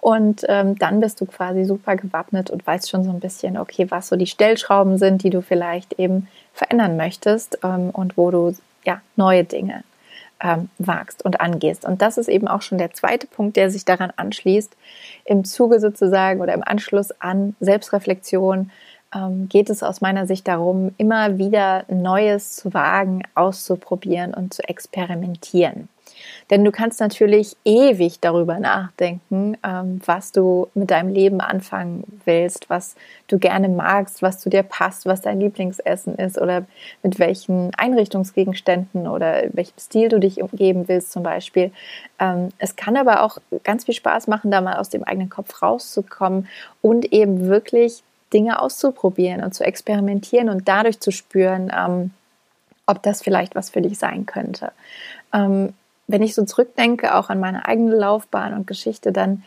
Und 0.00 0.44
ähm, 0.48 0.76
dann 0.78 1.00
bist 1.00 1.20
du 1.20 1.26
quasi 1.26 1.64
super 1.64 1.96
gewappnet 1.96 2.50
und 2.50 2.66
weißt 2.66 2.90
schon 2.90 3.04
so 3.04 3.10
ein 3.10 3.20
bisschen, 3.20 3.56
okay, 3.56 3.86
was 3.88 4.08
so 4.08 4.16
die 4.16 4.26
Stellschrauben 4.26 4.98
sind, 4.98 5.22
die 5.22 5.30
du 5.30 5.40
vielleicht 5.40 5.98
eben 5.98 6.28
verändern 6.52 6.96
möchtest 6.96 7.58
ähm, 7.62 7.90
und 7.90 8.16
wo 8.16 8.30
du 8.30 8.56
ja 8.84 9.00
neue 9.16 9.44
Dinge 9.44 9.84
ähm, 10.40 10.68
wagst 10.78 11.24
und 11.24 11.40
angehst. 11.40 11.84
Und 11.84 12.02
das 12.02 12.18
ist 12.18 12.28
eben 12.28 12.48
auch 12.48 12.62
schon 12.62 12.78
der 12.78 12.92
zweite 12.92 13.26
Punkt, 13.26 13.56
der 13.56 13.70
sich 13.70 13.84
daran 13.84 14.12
anschließt. 14.16 14.76
Im 15.24 15.44
Zuge 15.44 15.80
sozusagen 15.80 16.40
oder 16.40 16.54
im 16.54 16.62
Anschluss 16.64 17.10
an 17.20 17.56
Selbstreflexion 17.60 18.70
ähm, 19.14 19.48
geht 19.48 19.70
es 19.70 19.82
aus 19.82 20.00
meiner 20.00 20.26
Sicht 20.26 20.48
darum, 20.48 20.92
immer 20.98 21.38
wieder 21.38 21.84
Neues 21.88 22.56
zu 22.56 22.74
wagen, 22.74 23.22
auszuprobieren 23.34 24.34
und 24.34 24.52
zu 24.52 24.62
experimentieren. 24.68 25.88
Denn 26.50 26.64
du 26.64 26.70
kannst 26.70 27.00
natürlich 27.00 27.56
ewig 27.64 28.20
darüber 28.20 28.58
nachdenken, 28.58 29.56
ähm, 29.64 30.00
was 30.04 30.32
du 30.32 30.68
mit 30.74 30.90
deinem 30.90 31.12
Leben 31.12 31.40
anfangen 31.40 32.04
willst, 32.24 32.68
was 32.68 32.96
du 33.28 33.38
gerne 33.38 33.68
magst, 33.68 34.22
was 34.22 34.40
zu 34.40 34.50
dir 34.50 34.62
passt, 34.62 35.06
was 35.06 35.22
dein 35.22 35.40
Lieblingsessen 35.40 36.16
ist 36.16 36.38
oder 36.38 36.66
mit 37.02 37.18
welchen 37.18 37.74
Einrichtungsgegenständen 37.74 39.08
oder 39.08 39.44
welchem 39.52 39.78
Stil 39.78 40.08
du 40.08 40.20
dich 40.20 40.42
umgeben 40.42 40.86
willst 40.88 41.12
zum 41.12 41.22
Beispiel. 41.22 41.72
Ähm, 42.18 42.50
es 42.58 42.76
kann 42.76 42.96
aber 42.96 43.22
auch 43.22 43.38
ganz 43.62 43.84
viel 43.84 43.94
Spaß 43.94 44.26
machen, 44.26 44.50
da 44.50 44.60
mal 44.60 44.76
aus 44.76 44.90
dem 44.90 45.04
eigenen 45.04 45.30
Kopf 45.30 45.62
rauszukommen 45.62 46.48
und 46.82 47.12
eben 47.12 47.46
wirklich 47.46 48.02
Dinge 48.32 48.60
auszuprobieren 48.60 49.42
und 49.42 49.54
zu 49.54 49.64
experimentieren 49.64 50.48
und 50.48 50.68
dadurch 50.68 51.00
zu 51.00 51.10
spüren, 51.10 51.72
ähm, 51.74 52.10
ob 52.86 53.02
das 53.02 53.22
vielleicht 53.22 53.54
was 53.54 53.70
für 53.70 53.80
dich 53.80 53.98
sein 53.98 54.26
könnte 54.26 54.72
wenn 56.06 56.22
ich 56.22 56.34
so 56.34 56.44
zurückdenke, 56.44 57.14
auch 57.14 57.30
an 57.30 57.40
meine 57.40 57.66
eigene 57.66 57.94
Laufbahn 57.94 58.54
und 58.54 58.66
Geschichte, 58.66 59.12
dann 59.12 59.42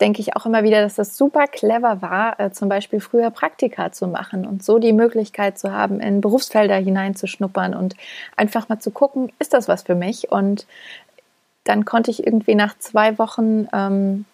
denke 0.00 0.20
ich 0.20 0.36
auch 0.36 0.46
immer 0.46 0.62
wieder, 0.62 0.80
dass 0.80 0.94
das 0.94 1.16
super 1.16 1.46
clever 1.46 2.02
war, 2.02 2.38
äh, 2.38 2.52
zum 2.52 2.68
Beispiel 2.68 3.00
früher 3.00 3.30
Praktika 3.30 3.90
zu 3.90 4.06
machen 4.06 4.46
und 4.46 4.62
so 4.62 4.78
die 4.78 4.92
Möglichkeit 4.92 5.58
zu 5.58 5.72
haben, 5.72 6.00
in 6.00 6.20
Berufsfelder 6.20 6.76
hineinzuschnuppern 6.76 7.74
und 7.74 7.96
einfach 8.36 8.68
mal 8.68 8.78
zu 8.78 8.90
gucken, 8.90 9.32
ist 9.38 9.54
das 9.54 9.66
was 9.68 9.82
für 9.82 9.96
mich? 9.96 10.30
Und 10.30 10.66
dann 11.64 11.84
konnte 11.84 12.10
ich 12.10 12.24
irgendwie 12.24 12.54
nach 12.54 12.78
zwei 12.78 13.18
Wochen 13.18 13.66
ähm, 13.72 14.24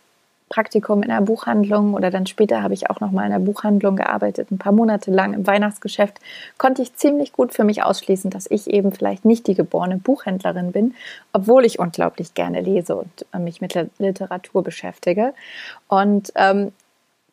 Praktikum 0.55 1.03
in 1.03 1.11
einer 1.11 1.21
Buchhandlung 1.21 1.95
oder 1.95 2.13
dann 2.13 2.27
später 2.27 2.63
habe 2.63 2.75
ich 2.75 2.89
auch 2.89 3.01
noch 3.01 3.11
mal 3.11 3.27
in 3.27 3.33
einer 3.33 3.45
Buchhandlung 3.45 3.97
gearbeitet, 3.97 4.53
ein 4.53 4.59
paar 4.59 4.71
Monate 4.71 5.11
lang 5.11 5.35
im 5.35 5.49
Weihnachtsgeschäft, 5.49 6.21
konnte 6.59 6.81
ich 6.81 6.95
ziemlich 6.95 7.33
gut 7.33 7.53
für 7.53 7.65
mich 7.65 7.83
ausschließen, 7.83 8.31
dass 8.31 8.49
ich 8.49 8.71
eben 8.71 8.93
vielleicht 8.93 9.25
nicht 9.25 9.49
die 9.49 9.57
geborene 9.57 9.97
Buchhändlerin 9.97 10.71
bin, 10.71 10.95
obwohl 11.33 11.65
ich 11.65 11.81
unglaublich 11.81 12.35
gerne 12.35 12.61
lese 12.61 12.95
und 12.95 13.27
äh, 13.33 13.41
mich 13.41 13.61
mit 13.61 13.77
Literatur 13.99 14.63
beschäftige. 14.63 15.35
Und 15.89 16.33
ähm, 16.37 16.71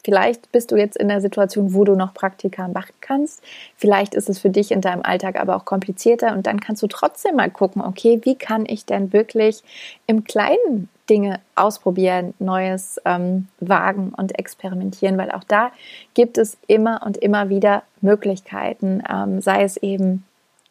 Vielleicht 0.03 0.51
bist 0.51 0.71
du 0.71 0.77
jetzt 0.77 0.97
in 0.97 1.09
der 1.09 1.21
Situation, 1.21 1.75
wo 1.75 1.83
du 1.83 1.93
noch 1.95 2.15
Praktika 2.15 2.67
machen 2.67 2.95
kannst. 3.01 3.43
Vielleicht 3.75 4.15
ist 4.15 4.29
es 4.29 4.39
für 4.39 4.49
dich 4.49 4.71
in 4.71 4.81
deinem 4.81 5.03
Alltag 5.03 5.39
aber 5.39 5.55
auch 5.55 5.63
komplizierter 5.63 6.33
und 6.33 6.47
dann 6.47 6.59
kannst 6.59 6.81
du 6.81 6.87
trotzdem 6.87 7.35
mal 7.35 7.51
gucken, 7.51 7.83
okay, 7.83 8.19
wie 8.23 8.33
kann 8.33 8.65
ich 8.65 8.87
denn 8.87 9.13
wirklich 9.13 9.61
im 10.07 10.23
Kleinen 10.23 10.89
Dinge 11.11 11.41
ausprobieren, 11.55 12.33
Neues 12.39 13.01
ähm, 13.03 13.49
wagen 13.59 14.13
und 14.15 14.39
experimentieren, 14.39 15.17
weil 15.17 15.29
auch 15.31 15.43
da 15.43 15.71
gibt 16.13 16.37
es 16.37 16.57
immer 16.67 17.01
und 17.05 17.17
immer 17.17 17.49
wieder 17.49 17.83
Möglichkeiten, 17.99 19.03
ähm, 19.11 19.41
sei 19.41 19.63
es 19.63 19.75
eben 19.75 20.23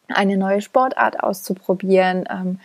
eine 0.07 0.37
neue 0.37 0.61
Sportart 0.61 1.21
auszuprobieren 1.21 2.25
ähm, 2.27 2.59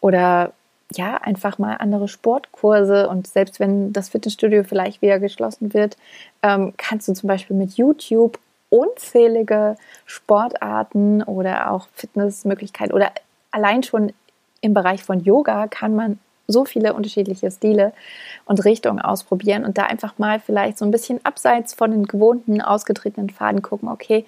oder 0.00 0.52
ja, 0.92 1.16
einfach 1.16 1.58
mal 1.58 1.74
andere 1.74 2.06
Sportkurse. 2.06 3.08
Und 3.08 3.26
selbst 3.26 3.58
wenn 3.58 3.92
das 3.92 4.10
Fitnessstudio 4.10 4.62
vielleicht 4.62 5.02
wieder 5.02 5.18
geschlossen 5.18 5.74
wird, 5.74 5.96
ähm, 6.44 6.74
kannst 6.76 7.08
du 7.08 7.12
zum 7.12 7.26
Beispiel 7.26 7.56
mit 7.56 7.72
YouTube 7.72 8.38
unzählige 8.70 9.76
Sportarten 10.04 11.24
oder 11.24 11.72
auch 11.72 11.88
Fitnessmöglichkeiten 11.92 12.94
oder 12.94 13.10
allein 13.50 13.82
schon 13.82 14.12
im 14.60 14.74
Bereich 14.74 15.02
von 15.02 15.18
Yoga 15.18 15.66
kann 15.66 15.96
man 15.96 16.20
so 16.48 16.64
viele 16.64 16.94
unterschiedliche 16.94 17.50
Stile 17.50 17.92
und 18.44 18.64
Richtungen 18.64 19.00
ausprobieren 19.00 19.64
und 19.64 19.78
da 19.78 19.84
einfach 19.84 20.18
mal 20.18 20.40
vielleicht 20.40 20.78
so 20.78 20.84
ein 20.84 20.90
bisschen 20.90 21.20
abseits 21.24 21.74
von 21.74 21.90
den 21.90 22.04
gewohnten, 22.04 22.60
ausgetretenen 22.60 23.30
Faden 23.30 23.62
gucken, 23.62 23.88
okay, 23.88 24.24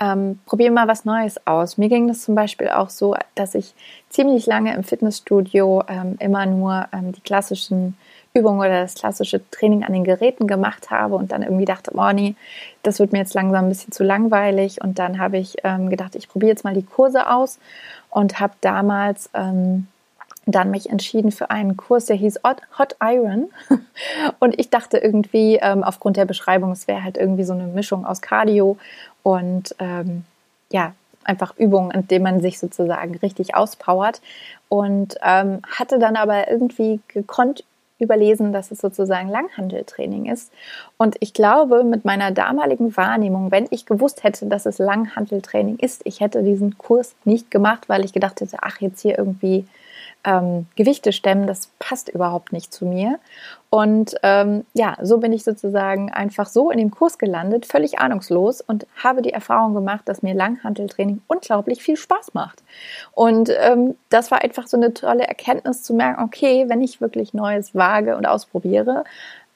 ähm, 0.00 0.38
probier 0.46 0.70
mal 0.70 0.88
was 0.88 1.04
Neues 1.04 1.46
aus. 1.46 1.78
Mir 1.78 1.88
ging 1.88 2.08
das 2.08 2.22
zum 2.22 2.34
Beispiel 2.34 2.68
auch 2.68 2.90
so, 2.90 3.14
dass 3.34 3.54
ich 3.54 3.74
ziemlich 4.08 4.46
lange 4.46 4.74
im 4.74 4.84
Fitnessstudio 4.84 5.84
ähm, 5.88 6.16
immer 6.18 6.46
nur 6.46 6.86
ähm, 6.92 7.12
die 7.12 7.20
klassischen 7.20 7.96
Übungen 8.34 8.60
oder 8.60 8.82
das 8.82 8.94
klassische 8.94 9.40
Training 9.50 9.84
an 9.84 9.92
den 9.92 10.04
Geräten 10.04 10.46
gemacht 10.46 10.90
habe 10.90 11.16
und 11.16 11.32
dann 11.32 11.42
irgendwie 11.42 11.64
dachte, 11.64 11.92
oh 11.94 12.12
nee, 12.12 12.34
das 12.82 12.98
wird 12.98 13.12
mir 13.12 13.18
jetzt 13.18 13.34
langsam 13.34 13.66
ein 13.66 13.68
bisschen 13.68 13.92
zu 13.92 14.04
langweilig 14.04 14.82
und 14.82 14.98
dann 14.98 15.18
habe 15.18 15.38
ich 15.38 15.56
ähm, 15.64 15.90
gedacht, 15.90 16.14
ich 16.14 16.28
probiere 16.28 16.50
jetzt 16.50 16.64
mal 16.64 16.74
die 16.74 16.84
Kurse 16.84 17.30
aus 17.30 17.58
und 18.10 18.40
habe 18.40 18.54
damals 18.60 19.30
ähm, 19.34 19.86
dann 20.50 20.70
mich 20.70 20.88
entschieden 20.88 21.30
für 21.30 21.50
einen 21.50 21.76
Kurs, 21.76 22.06
der 22.06 22.16
hieß 22.16 22.40
Hot 22.78 22.96
Iron. 23.02 23.50
Und 24.38 24.58
ich 24.58 24.70
dachte 24.70 24.98
irgendwie, 24.98 25.56
ähm, 25.56 25.84
aufgrund 25.84 26.16
der 26.16 26.24
Beschreibung, 26.24 26.72
es 26.72 26.88
wäre 26.88 27.04
halt 27.04 27.16
irgendwie 27.16 27.44
so 27.44 27.52
eine 27.52 27.66
Mischung 27.66 28.06
aus 28.06 28.22
Cardio 28.22 28.78
und 29.22 29.74
ähm, 29.78 30.24
ja, 30.70 30.94
einfach 31.24 31.54
Übungen, 31.58 31.92
an 31.92 32.08
denen 32.08 32.22
man 32.22 32.40
sich 32.40 32.58
sozusagen 32.58 33.16
richtig 33.16 33.54
auspowert. 33.54 34.22
Und 34.68 35.16
ähm, 35.22 35.60
hatte 35.66 35.98
dann 35.98 36.16
aber 36.16 36.50
irgendwie 36.50 37.00
gekonnt 37.08 37.64
überlesen, 37.98 38.52
dass 38.52 38.70
es 38.70 38.78
sozusagen 38.78 39.28
Langhandeltraining 39.28 40.26
ist. 40.26 40.52
Und 40.96 41.16
ich 41.20 41.34
glaube, 41.34 41.84
mit 41.84 42.04
meiner 42.04 42.30
damaligen 42.30 42.96
Wahrnehmung, 42.96 43.50
wenn 43.50 43.66
ich 43.70 43.86
gewusst 43.86 44.24
hätte, 44.24 44.46
dass 44.46 44.66
es 44.66 44.78
Langhandeltraining 44.78 45.78
ist, 45.78 46.02
ich 46.04 46.20
hätte 46.20 46.42
diesen 46.42 46.78
Kurs 46.78 47.14
nicht 47.24 47.50
gemacht, 47.50 47.88
weil 47.88 48.04
ich 48.04 48.12
gedacht 48.12 48.40
hätte, 48.40 48.58
ach, 48.60 48.80
jetzt 48.80 49.00
hier 49.02 49.18
irgendwie 49.18 49.66
ähm, 50.24 50.66
Gewichte 50.76 51.12
stemmen, 51.12 51.46
das 51.46 51.70
passt 51.78 52.08
überhaupt 52.08 52.52
nicht 52.52 52.72
zu 52.72 52.86
mir. 52.86 53.18
Und 53.70 54.14
ähm, 54.22 54.64
ja, 54.72 54.96
so 55.02 55.18
bin 55.18 55.32
ich 55.32 55.44
sozusagen 55.44 56.10
einfach 56.10 56.46
so 56.46 56.70
in 56.70 56.78
dem 56.78 56.90
Kurs 56.90 57.18
gelandet, 57.18 57.66
völlig 57.66 57.98
ahnungslos 57.98 58.60
und 58.60 58.86
habe 59.02 59.22
die 59.22 59.32
Erfahrung 59.32 59.74
gemacht, 59.74 60.02
dass 60.06 60.22
mir 60.22 60.34
Langhanteltraining 60.34 61.22
unglaublich 61.26 61.82
viel 61.82 61.96
Spaß 61.96 62.34
macht. 62.34 62.62
Und 63.12 63.50
ähm, 63.60 63.94
das 64.08 64.30
war 64.30 64.42
einfach 64.42 64.66
so 64.66 64.76
eine 64.76 64.94
tolle 64.94 65.26
Erkenntnis 65.26 65.82
zu 65.82 65.94
merken, 65.94 66.22
okay, 66.22 66.64
wenn 66.68 66.80
ich 66.80 67.00
wirklich 67.00 67.34
Neues 67.34 67.74
wage 67.74 68.16
und 68.16 68.26
ausprobiere, 68.26 69.04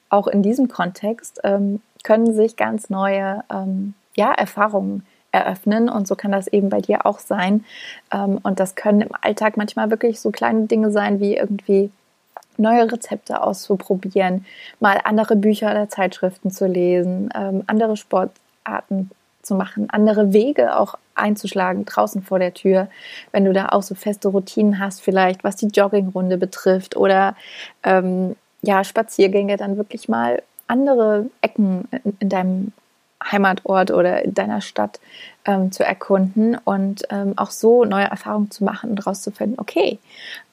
auch 0.09 0.27
in 0.27 0.43
diesem 0.43 0.67
Kontext, 0.67 1.39
ähm, 1.43 1.81
können 2.03 2.33
sich 2.33 2.55
ganz 2.55 2.89
neue 2.89 3.43
ähm, 3.51 3.95
ja, 4.15 4.31
Erfahrungen 4.31 5.05
eröffnen. 5.33 5.89
Und 5.89 6.07
so 6.07 6.15
kann 6.15 6.31
das 6.31 6.47
eben 6.47 6.69
bei 6.69 6.79
dir 6.79 7.05
auch 7.05 7.19
sein. 7.19 7.65
Ähm, 8.13 8.39
und 8.43 8.59
das 8.59 8.75
können 8.75 9.01
im 9.01 9.11
Alltag 9.19 9.57
manchmal 9.57 9.89
wirklich 9.89 10.21
so 10.21 10.31
kleine 10.31 10.67
Dinge 10.67 10.91
sein, 10.91 11.19
wie 11.19 11.35
irgendwie 11.35 11.91
neue 12.57 12.91
Rezepte 12.91 13.41
auszuprobieren, 13.41 14.45
mal 14.79 15.01
andere 15.03 15.35
Bücher 15.35 15.71
oder 15.71 15.89
Zeitschriften 15.89 16.51
zu 16.51 16.67
lesen, 16.67 17.29
ähm, 17.35 17.63
andere 17.65 17.97
Sportarten 17.97 19.09
zu 19.41 19.55
machen, 19.55 19.89
andere 19.89 20.33
Wege 20.33 20.77
auch 20.77 20.95
einzuschlagen 21.15 21.85
draußen 21.85 22.21
vor 22.21 22.37
der 22.39 22.53
Tür, 22.53 22.87
wenn 23.31 23.43
du 23.43 23.53
da 23.53 23.69
auch 23.69 23.81
so 23.81 23.95
feste 23.95 24.27
Routinen 24.29 24.79
hast, 24.79 25.01
vielleicht 25.01 25.43
was 25.43 25.55
die 25.55 25.67
Joggingrunde 25.67 26.37
betrifft 26.37 26.95
oder 26.95 27.35
ähm, 27.83 28.35
ja 28.61 28.83
Spaziergänge, 28.83 29.57
dann 29.57 29.77
wirklich 29.77 30.07
mal 30.07 30.43
andere 30.67 31.25
Ecken 31.41 31.87
in, 32.03 32.17
in 32.19 32.29
deinem 32.29 32.71
Heimatort 33.31 33.91
oder 33.91 34.23
in 34.23 34.33
deiner 34.33 34.61
Stadt 34.61 34.99
ähm, 35.45 35.71
zu 35.71 35.83
erkunden 35.83 36.57
und 36.63 37.03
ähm, 37.09 37.33
auch 37.35 37.51
so 37.51 37.85
neue 37.85 38.05
Erfahrungen 38.05 38.51
zu 38.51 38.63
machen 38.63 38.91
und 38.91 39.05
rauszufinden, 39.05 39.59
okay, 39.59 39.99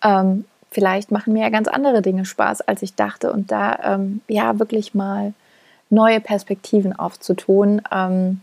ähm, 0.03 0.45
vielleicht 0.71 1.11
machen 1.11 1.33
mir 1.33 1.43
ja 1.43 1.49
ganz 1.51 1.69
andere 1.69 2.03
Dinge 2.03 2.25
Spaß, 2.25 2.63
als 2.63 2.83
ich 2.83 2.95
dachte 2.95 3.33
und 3.33 3.51
da 3.51 3.79
ähm, 3.95 4.21
ja 4.29 4.59
wirklich 4.59 4.95
mal 4.95 5.33
neue 5.91 6.21
Perspektiven 6.21 6.97
aufzutun. 6.97 7.83
Ähm, 7.93 8.41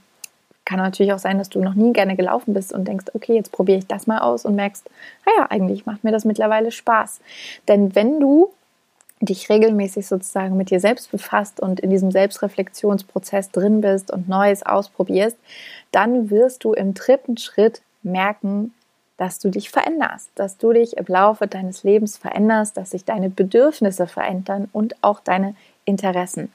kann 0.65 0.79
natürlich 0.79 1.13
auch 1.13 1.19
sein, 1.19 1.37
dass 1.37 1.47
du 1.47 1.61
noch 1.61 1.75
nie 1.75 1.93
gerne 1.93 2.17
gelaufen 2.17 2.53
bist 2.53 2.73
und 2.73 2.89
denkst, 2.89 3.05
okay, 3.13 3.35
jetzt 3.35 3.53
probiere 3.53 3.79
ich 3.79 3.87
das 3.87 4.05
mal 4.05 4.19
aus 4.19 4.43
und 4.43 4.55
merkst, 4.55 4.89
naja, 5.25 5.47
eigentlich 5.49 5.85
macht 5.85 6.03
mir 6.03 6.11
das 6.11 6.25
mittlerweile 6.25 6.71
Spaß. 6.71 7.21
Denn 7.69 7.95
wenn 7.95 8.19
du 8.19 8.49
dich 9.19 9.49
regelmäßig 9.49 10.07
sozusagen 10.07 10.57
mit 10.57 10.69
dir 10.69 10.79
selbst 10.79 11.11
befasst 11.11 11.59
und 11.59 11.79
in 11.79 11.89
diesem 11.89 12.11
Selbstreflexionsprozess 12.11 13.51
drin 13.51 13.81
bist 13.81 14.11
und 14.11 14.29
Neues 14.29 14.63
ausprobierst, 14.63 15.37
dann 15.91 16.29
wirst 16.29 16.63
du 16.63 16.73
im 16.73 16.93
dritten 16.93 17.37
Schritt 17.37 17.81
merken, 18.03 18.73
dass 19.17 19.39
du 19.39 19.49
dich 19.49 19.71
veränderst, 19.71 20.29
dass 20.35 20.57
du 20.57 20.71
dich 20.71 20.97
im 20.97 21.05
Laufe 21.07 21.47
deines 21.47 21.83
Lebens 21.83 22.17
veränderst, 22.17 22.77
dass 22.77 22.91
sich 22.91 23.03
deine 23.03 23.29
Bedürfnisse 23.29 24.05
verändern 24.05 24.69
und 24.71 24.95
auch 25.01 25.19
deine 25.19 25.55
Interessen. 25.85 26.51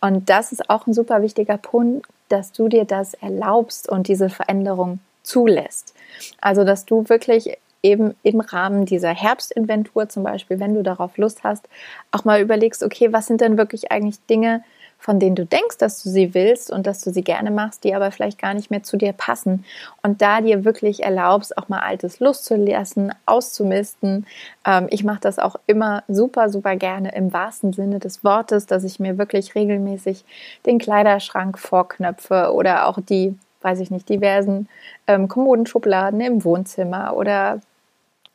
Und 0.00 0.30
das 0.30 0.52
ist 0.52 0.70
auch 0.70 0.86
ein 0.86 0.94
super 0.94 1.20
wichtiger 1.20 1.58
Punkt, 1.58 2.06
dass 2.28 2.52
du 2.52 2.68
dir 2.68 2.84
das 2.84 3.14
erlaubst 3.14 3.88
und 3.88 4.08
diese 4.08 4.30
Veränderung 4.30 5.00
zulässt. 5.22 5.94
Also, 6.40 6.64
dass 6.64 6.86
du 6.86 7.08
wirklich 7.08 7.58
eben 7.86 8.14
im 8.22 8.40
Rahmen 8.40 8.84
dieser 8.84 9.14
Herbstinventur 9.14 10.08
zum 10.08 10.24
Beispiel, 10.24 10.58
wenn 10.58 10.74
du 10.74 10.82
darauf 10.82 11.16
Lust 11.16 11.44
hast, 11.44 11.68
auch 12.10 12.24
mal 12.24 12.40
überlegst, 12.40 12.82
okay, 12.82 13.12
was 13.12 13.26
sind 13.26 13.40
denn 13.40 13.56
wirklich 13.56 13.92
eigentlich 13.92 14.18
Dinge, 14.26 14.62
von 14.98 15.20
denen 15.20 15.36
du 15.36 15.44
denkst, 15.44 15.76
dass 15.78 16.02
du 16.02 16.08
sie 16.08 16.34
willst 16.34 16.70
und 16.70 16.86
dass 16.86 17.02
du 17.02 17.12
sie 17.12 17.22
gerne 17.22 17.50
machst, 17.50 17.84
die 17.84 17.94
aber 17.94 18.10
vielleicht 18.10 18.40
gar 18.40 18.54
nicht 18.54 18.70
mehr 18.70 18.82
zu 18.82 18.96
dir 18.96 19.12
passen. 19.12 19.64
Und 20.02 20.22
da 20.22 20.40
dir 20.40 20.64
wirklich 20.64 21.02
erlaubst, 21.02 21.56
auch 21.58 21.68
mal 21.68 21.80
Altes 21.80 22.18
loszulassen, 22.18 23.14
auszumisten. 23.26 24.26
Ähm, 24.66 24.86
ich 24.90 25.04
mache 25.04 25.20
das 25.20 25.38
auch 25.38 25.56
immer 25.66 26.02
super, 26.08 26.48
super 26.48 26.76
gerne 26.76 27.14
im 27.14 27.32
wahrsten 27.32 27.72
Sinne 27.72 27.98
des 27.98 28.24
Wortes, 28.24 28.66
dass 28.66 28.84
ich 28.84 28.98
mir 28.98 29.18
wirklich 29.18 29.54
regelmäßig 29.54 30.24
den 30.64 30.78
Kleiderschrank 30.78 31.58
vorknöpfe 31.58 32.52
oder 32.52 32.88
auch 32.88 32.98
die 33.00 33.36
weiß 33.66 33.80
ich 33.80 33.90
nicht, 33.90 34.08
diversen 34.08 34.68
ähm, 35.08 35.26
Kommodenschubladen 35.26 36.20
im 36.20 36.44
Wohnzimmer 36.44 37.16
oder 37.16 37.60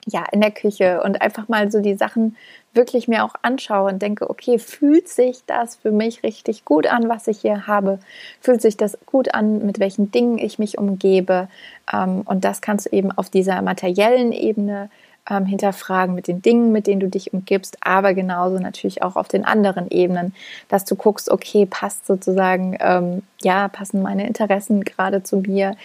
ja, 0.07 0.23
in 0.31 0.41
der 0.41 0.51
Küche 0.51 1.01
und 1.03 1.21
einfach 1.21 1.47
mal 1.47 1.71
so 1.71 1.81
die 1.81 1.95
Sachen 1.95 2.35
wirklich 2.73 3.07
mir 3.07 3.23
auch 3.23 3.35
anschaue 3.41 3.91
und 3.91 4.01
denke, 4.01 4.29
okay, 4.29 4.57
fühlt 4.57 5.07
sich 5.07 5.43
das 5.45 5.75
für 5.75 5.91
mich 5.91 6.23
richtig 6.23 6.65
gut 6.65 6.87
an, 6.87 7.09
was 7.09 7.27
ich 7.27 7.41
hier 7.41 7.67
habe? 7.67 7.99
Fühlt 8.39 8.61
sich 8.61 8.77
das 8.77 8.97
gut 9.05 9.33
an, 9.33 9.65
mit 9.65 9.79
welchen 9.79 10.11
Dingen 10.11 10.37
ich 10.37 10.57
mich 10.57 10.77
umgebe? 10.77 11.49
Ähm, 11.91 12.21
und 12.25 12.45
das 12.45 12.61
kannst 12.61 12.85
du 12.85 12.95
eben 12.95 13.11
auf 13.11 13.29
dieser 13.29 13.61
materiellen 13.61 14.31
Ebene 14.31 14.89
ähm, 15.29 15.45
hinterfragen 15.45 16.15
mit 16.15 16.27
den 16.27 16.41
Dingen, 16.41 16.71
mit 16.71 16.87
denen 16.87 16.99
du 16.99 17.07
dich 17.07 17.33
umgibst, 17.33 17.77
aber 17.81 18.13
genauso 18.13 18.57
natürlich 18.57 19.03
auch 19.03 19.15
auf 19.15 19.27
den 19.27 19.45
anderen 19.45 19.89
Ebenen, 19.89 20.33
dass 20.67 20.85
du 20.85 20.95
guckst, 20.95 21.29
okay, 21.29 21.65
passt 21.65 22.07
sozusagen, 22.07 22.77
ähm, 22.79 23.21
ja, 23.41 23.67
passen 23.67 24.01
meine 24.01 24.25
Interessen 24.27 24.83
gerade 24.83 25.23
zu 25.23 25.37
mir, 25.37 25.75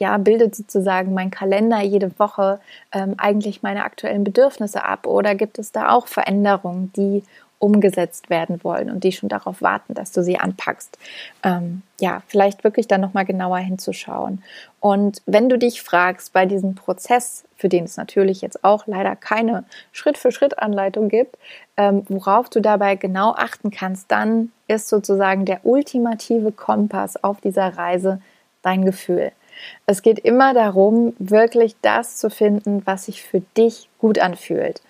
ja, 0.00 0.16
bildet 0.16 0.56
sozusagen 0.56 1.14
mein 1.14 1.30
Kalender 1.30 1.80
jede 1.82 2.18
Woche 2.18 2.58
ähm, 2.90 3.14
eigentlich 3.18 3.62
meine 3.62 3.84
aktuellen 3.84 4.24
Bedürfnisse 4.24 4.82
ab 4.82 5.06
oder 5.06 5.34
gibt 5.34 5.58
es 5.58 5.72
da 5.72 5.90
auch 5.90 6.08
Veränderungen, 6.08 6.90
die 6.96 7.22
umgesetzt 7.58 8.30
werden 8.30 8.64
wollen 8.64 8.90
und 8.90 9.04
die 9.04 9.12
schon 9.12 9.28
darauf 9.28 9.60
warten, 9.60 9.92
dass 9.92 10.12
du 10.12 10.22
sie 10.24 10.38
anpackst. 10.38 10.96
Ähm, 11.42 11.82
ja, 12.00 12.22
vielleicht 12.26 12.64
wirklich 12.64 12.88
dann 12.88 13.02
nochmal 13.02 13.26
genauer 13.26 13.58
hinzuschauen. 13.58 14.42
Und 14.80 15.20
wenn 15.26 15.50
du 15.50 15.58
dich 15.58 15.82
fragst 15.82 16.32
bei 16.32 16.46
diesem 16.46 16.74
Prozess, 16.74 17.44
für 17.56 17.68
den 17.68 17.84
es 17.84 17.98
natürlich 17.98 18.40
jetzt 18.40 18.64
auch 18.64 18.86
leider 18.86 19.14
keine 19.14 19.64
Schritt-für-Schritt-Anleitung 19.92 21.10
gibt, 21.10 21.36
ähm, 21.76 22.06
worauf 22.08 22.48
du 22.48 22.60
dabei 22.60 22.96
genau 22.96 23.34
achten 23.34 23.70
kannst, 23.70 24.10
dann 24.10 24.50
ist 24.66 24.88
sozusagen 24.88 25.44
der 25.44 25.66
ultimative 25.66 26.52
Kompass 26.52 27.22
auf 27.22 27.42
dieser 27.42 27.76
Reise 27.76 28.22
dein 28.62 28.86
Gefühl. 28.86 29.32
Es 29.86 30.02
geht 30.02 30.18
immer 30.18 30.54
darum, 30.54 31.14
wirklich 31.18 31.76
das 31.82 32.16
zu 32.16 32.30
finden, 32.30 32.82
was 32.86 33.06
sich 33.06 33.22
für 33.22 33.40
dich 33.56 33.88
gut 33.98 34.18
anfühlt. 34.18 34.82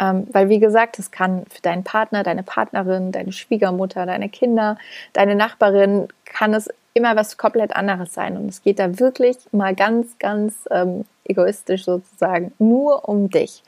Ähm, 0.00 0.26
weil, 0.32 0.48
wie 0.48 0.60
gesagt, 0.60 0.98
es 0.98 1.10
kann 1.10 1.44
für 1.50 1.62
deinen 1.62 1.84
Partner, 1.84 2.22
deine 2.22 2.42
Partnerin, 2.42 3.12
deine 3.12 3.32
Schwiegermutter, 3.32 4.06
deine 4.06 4.28
Kinder, 4.28 4.78
deine 5.12 5.34
Nachbarin, 5.34 6.08
kann 6.24 6.54
es 6.54 6.68
immer 6.94 7.16
was 7.16 7.36
komplett 7.36 7.74
anderes 7.74 8.12
sein. 8.12 8.36
Und 8.36 8.48
es 8.48 8.62
geht 8.62 8.78
da 8.78 8.98
wirklich 8.98 9.36
mal 9.52 9.74
ganz, 9.74 10.18
ganz 10.18 10.68
ähm, 10.70 11.04
egoistisch 11.24 11.84
sozusagen 11.84 12.52
nur 12.58 13.08
um 13.08 13.30
dich. 13.30 13.62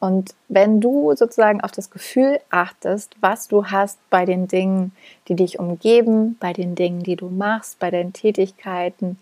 Und 0.00 0.34
wenn 0.48 0.80
du 0.80 1.14
sozusagen 1.14 1.60
auf 1.60 1.70
das 1.70 1.90
Gefühl 1.90 2.40
achtest, 2.50 3.14
was 3.20 3.46
du 3.46 3.66
hast 3.66 3.98
bei 4.10 4.24
den 4.24 4.48
Dingen, 4.48 4.90
die 5.28 5.36
dich 5.36 5.60
umgeben, 5.60 6.36
bei 6.40 6.52
den 6.52 6.74
Dingen, 6.74 7.04
die 7.04 7.14
du 7.14 7.28
machst, 7.28 7.78
bei 7.78 7.90
deinen 7.92 8.12
Tätigkeiten, 8.12 9.16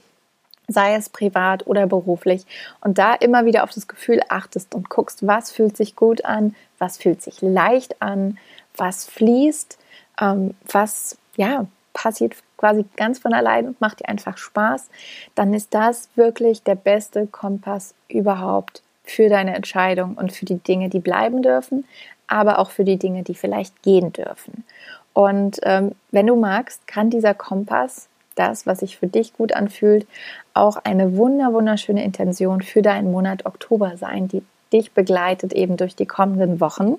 sei 0.70 0.94
es 0.94 1.08
privat 1.08 1.66
oder 1.66 1.86
beruflich. 1.86 2.44
Und 2.80 2.98
da 2.98 3.14
immer 3.14 3.44
wieder 3.44 3.64
auf 3.64 3.70
das 3.70 3.88
Gefühl 3.88 4.20
achtest 4.28 4.74
und 4.74 4.88
guckst, 4.88 5.26
was 5.26 5.50
fühlt 5.50 5.76
sich 5.76 5.96
gut 5.96 6.24
an, 6.24 6.54
was 6.78 6.98
fühlt 6.98 7.22
sich 7.22 7.42
leicht 7.42 8.00
an, 8.00 8.38
was 8.76 9.04
fließt, 9.06 9.78
ähm, 10.20 10.54
was 10.70 11.18
ja 11.36 11.66
passiert 11.92 12.34
quasi 12.56 12.84
ganz 12.96 13.18
von 13.18 13.34
allein 13.34 13.66
und 13.66 13.80
macht 13.80 14.00
dir 14.00 14.08
einfach 14.08 14.36
Spaß, 14.36 14.90
dann 15.34 15.54
ist 15.54 15.74
das 15.74 16.08
wirklich 16.14 16.62
der 16.62 16.74
beste 16.74 17.26
Kompass 17.26 17.94
überhaupt 18.08 18.82
für 19.02 19.28
deine 19.28 19.54
Entscheidung 19.54 20.14
und 20.14 20.32
für 20.32 20.44
die 20.44 20.58
Dinge, 20.58 20.88
die 20.88 21.00
bleiben 21.00 21.42
dürfen, 21.42 21.84
aber 22.26 22.58
auch 22.58 22.70
für 22.70 22.84
die 22.84 22.98
Dinge, 22.98 23.22
die 23.22 23.34
vielleicht 23.34 23.82
gehen 23.82 24.12
dürfen. 24.12 24.64
Und 25.14 25.58
ähm, 25.62 25.92
wenn 26.10 26.26
du 26.26 26.36
magst, 26.36 26.86
kann 26.86 27.10
dieser 27.10 27.34
Kompass 27.34 28.08
das, 28.34 28.66
was 28.66 28.80
sich 28.80 28.96
für 28.98 29.06
dich 29.06 29.32
gut 29.32 29.52
anfühlt, 29.52 30.06
auch 30.54 30.76
eine 30.84 31.16
wunder 31.16 31.52
wunderschöne 31.52 32.04
Intention 32.04 32.62
für 32.62 32.82
deinen 32.82 33.10
Monat 33.10 33.46
Oktober 33.46 33.96
sein, 33.96 34.28
die 34.28 34.42
dich 34.72 34.92
begleitet 34.92 35.52
eben 35.52 35.76
durch 35.76 35.96
die 35.96 36.06
kommenden 36.06 36.60
Wochen. 36.60 36.96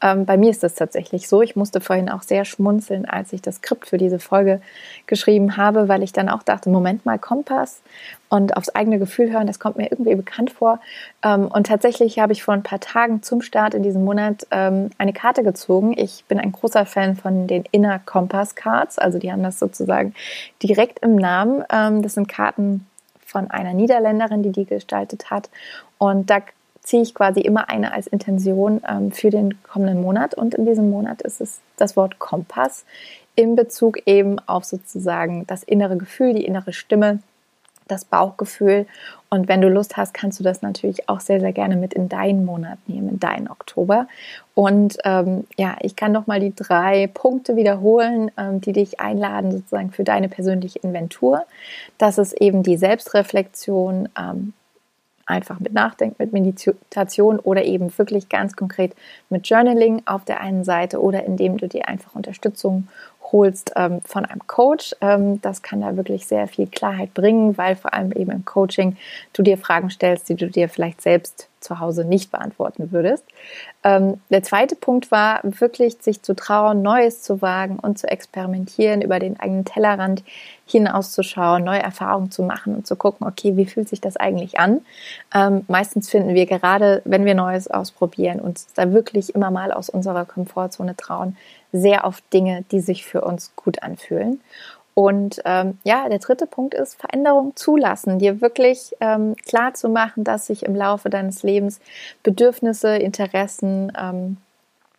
Ähm, 0.00 0.24
bei 0.24 0.36
mir 0.36 0.50
ist 0.50 0.62
das 0.62 0.74
tatsächlich 0.74 1.28
so. 1.28 1.42
Ich 1.42 1.56
musste 1.56 1.80
vorhin 1.80 2.08
auch 2.08 2.22
sehr 2.22 2.44
schmunzeln, 2.44 3.04
als 3.04 3.32
ich 3.32 3.42
das 3.42 3.56
Skript 3.56 3.86
für 3.86 3.98
diese 3.98 4.18
Folge 4.18 4.60
geschrieben 5.06 5.56
habe, 5.56 5.88
weil 5.88 6.02
ich 6.02 6.12
dann 6.12 6.28
auch 6.28 6.42
dachte, 6.42 6.70
Moment 6.70 7.04
mal, 7.04 7.18
Kompass 7.18 7.82
und 8.28 8.56
aufs 8.56 8.70
eigene 8.70 8.98
Gefühl 8.98 9.30
hören, 9.30 9.46
das 9.46 9.58
kommt 9.58 9.76
mir 9.76 9.90
irgendwie 9.90 10.14
bekannt 10.14 10.50
vor. 10.50 10.80
Ähm, 11.22 11.46
und 11.46 11.66
tatsächlich 11.66 12.18
habe 12.18 12.32
ich 12.32 12.42
vor 12.42 12.54
ein 12.54 12.62
paar 12.62 12.80
Tagen 12.80 13.22
zum 13.22 13.42
Start 13.42 13.74
in 13.74 13.82
diesem 13.82 14.04
Monat 14.04 14.46
ähm, 14.50 14.90
eine 14.98 15.12
Karte 15.12 15.42
gezogen. 15.42 15.94
Ich 15.96 16.24
bin 16.26 16.38
ein 16.38 16.52
großer 16.52 16.86
Fan 16.86 17.16
von 17.16 17.46
den 17.46 17.64
Inner 17.70 17.98
Compass 17.98 18.54
Cards, 18.54 18.98
also 18.98 19.18
die 19.18 19.30
haben 19.30 19.42
das 19.42 19.58
sozusagen 19.58 20.14
direkt 20.62 21.00
im 21.00 21.16
Namen. 21.16 21.64
Ähm, 21.70 22.02
das 22.02 22.14
sind 22.14 22.28
Karten 22.28 22.86
von 23.26 23.50
einer 23.50 23.74
Niederländerin, 23.74 24.42
die 24.42 24.50
die 24.50 24.64
gestaltet 24.64 25.30
hat. 25.30 25.50
Und 25.98 26.30
da 26.30 26.40
ziehe 26.82 27.02
ich 27.02 27.14
quasi 27.14 27.40
immer 27.40 27.68
eine 27.68 27.92
als 27.92 28.06
Intention 28.06 28.80
ähm, 28.88 29.12
für 29.12 29.30
den 29.30 29.62
kommenden 29.62 30.00
Monat. 30.00 30.34
Und 30.34 30.54
in 30.54 30.66
diesem 30.66 30.90
Monat 30.90 31.22
ist 31.22 31.40
es 31.40 31.60
das 31.76 31.96
Wort 31.96 32.18
Kompass 32.18 32.84
in 33.36 33.56
Bezug 33.56 34.06
eben 34.06 34.38
auf 34.46 34.64
sozusagen 34.64 35.46
das 35.46 35.62
innere 35.62 35.96
Gefühl, 35.96 36.34
die 36.34 36.44
innere 36.44 36.72
Stimme, 36.72 37.20
das 37.90 38.04
Bauchgefühl. 38.04 38.86
Und 39.30 39.48
wenn 39.48 39.60
du 39.60 39.68
Lust 39.68 39.96
hast, 39.96 40.14
kannst 40.14 40.40
du 40.40 40.44
das 40.44 40.62
natürlich 40.62 41.08
auch 41.08 41.20
sehr, 41.20 41.40
sehr 41.40 41.52
gerne 41.52 41.76
mit 41.76 41.94
in 41.94 42.08
deinen 42.08 42.44
Monat 42.44 42.78
nehmen, 42.86 43.08
in 43.08 43.20
deinen 43.20 43.48
Oktober. 43.48 44.08
Und 44.54 44.98
ähm, 45.04 45.46
ja, 45.56 45.76
ich 45.80 45.96
kann 45.96 46.12
noch 46.12 46.26
mal 46.26 46.40
die 46.40 46.54
drei 46.54 47.08
Punkte 47.12 47.56
wiederholen, 47.56 48.30
ähm, 48.36 48.60
die 48.60 48.72
dich 48.72 49.00
einladen 49.00 49.52
sozusagen 49.52 49.92
für 49.92 50.04
deine 50.04 50.28
persönliche 50.28 50.80
Inventur. 50.80 51.44
Das 51.98 52.18
ist 52.18 52.32
eben 52.40 52.62
die 52.62 52.76
Selbstreflexion, 52.76 54.08
ähm, 54.18 54.52
einfach 55.30 55.60
mit 55.60 55.72
Nachdenken, 55.72 56.16
mit 56.18 56.32
Meditation 56.32 57.38
oder 57.38 57.64
eben 57.64 57.96
wirklich 57.98 58.28
ganz 58.28 58.56
konkret 58.56 58.94
mit 59.28 59.48
Journaling 59.48 60.02
auf 60.06 60.24
der 60.24 60.40
einen 60.40 60.64
Seite 60.64 61.00
oder 61.00 61.24
indem 61.24 61.56
du 61.56 61.68
dir 61.68 61.88
einfach 61.88 62.14
Unterstützung 62.14 62.88
holst 63.32 63.72
ähm, 63.76 64.00
von 64.02 64.24
einem 64.24 64.46
Coach. 64.46 64.94
Ähm, 65.00 65.40
das 65.40 65.62
kann 65.62 65.80
da 65.80 65.96
wirklich 65.96 66.26
sehr 66.26 66.48
viel 66.48 66.66
Klarheit 66.66 67.14
bringen, 67.14 67.56
weil 67.56 67.76
vor 67.76 67.94
allem 67.94 68.12
eben 68.12 68.30
im 68.30 68.44
Coaching 68.44 68.96
du 69.32 69.42
dir 69.42 69.58
Fragen 69.58 69.90
stellst, 69.90 70.28
die 70.28 70.34
du 70.34 70.48
dir 70.48 70.68
vielleicht 70.68 71.00
selbst 71.02 71.49
zu 71.60 71.78
Hause 71.78 72.04
nicht 72.04 72.30
beantworten 72.30 72.92
würdest. 72.92 73.24
Ähm, 73.84 74.20
der 74.30 74.42
zweite 74.42 74.76
Punkt 74.76 75.10
war 75.10 75.40
wirklich, 75.42 75.98
sich 76.00 76.22
zu 76.22 76.34
trauen, 76.34 76.82
Neues 76.82 77.22
zu 77.22 77.42
wagen 77.42 77.78
und 77.78 77.98
zu 77.98 78.08
experimentieren, 78.08 79.02
über 79.02 79.18
den 79.18 79.38
eigenen 79.38 79.64
Tellerrand 79.64 80.22
hinauszuschauen, 80.66 81.64
neue 81.64 81.82
Erfahrungen 81.82 82.30
zu 82.30 82.42
machen 82.42 82.74
und 82.74 82.86
zu 82.86 82.96
gucken, 82.96 83.26
okay, 83.26 83.56
wie 83.56 83.66
fühlt 83.66 83.88
sich 83.88 84.00
das 84.00 84.16
eigentlich 84.16 84.58
an? 84.58 84.80
Ähm, 85.34 85.64
meistens 85.68 86.08
finden 86.08 86.34
wir 86.34 86.46
gerade, 86.46 87.02
wenn 87.04 87.24
wir 87.24 87.34
Neues 87.34 87.68
ausprobieren, 87.68 88.40
uns 88.40 88.68
da 88.74 88.92
wirklich 88.92 89.34
immer 89.34 89.50
mal 89.50 89.72
aus 89.72 89.90
unserer 89.90 90.24
Komfortzone 90.24 90.96
trauen, 90.96 91.36
sehr 91.72 92.04
oft 92.04 92.24
Dinge, 92.32 92.64
die 92.70 92.80
sich 92.80 93.04
für 93.04 93.22
uns 93.22 93.52
gut 93.56 93.82
anfühlen. 93.82 94.40
Und 95.00 95.40
ähm, 95.46 95.78
ja, 95.82 96.06
der 96.10 96.18
dritte 96.18 96.46
Punkt 96.46 96.74
ist 96.74 97.00
Veränderung 97.00 97.56
zulassen, 97.56 98.18
dir 98.18 98.42
wirklich 98.42 98.94
ähm, 99.00 99.34
klar 99.46 99.72
zu 99.72 99.88
machen, 99.88 100.24
dass 100.24 100.44
sich 100.44 100.62
im 100.62 100.76
Laufe 100.76 101.08
deines 101.08 101.42
Lebens 101.42 101.80
Bedürfnisse, 102.22 102.96
Interessen, 102.96 103.90
ähm, 103.98 104.36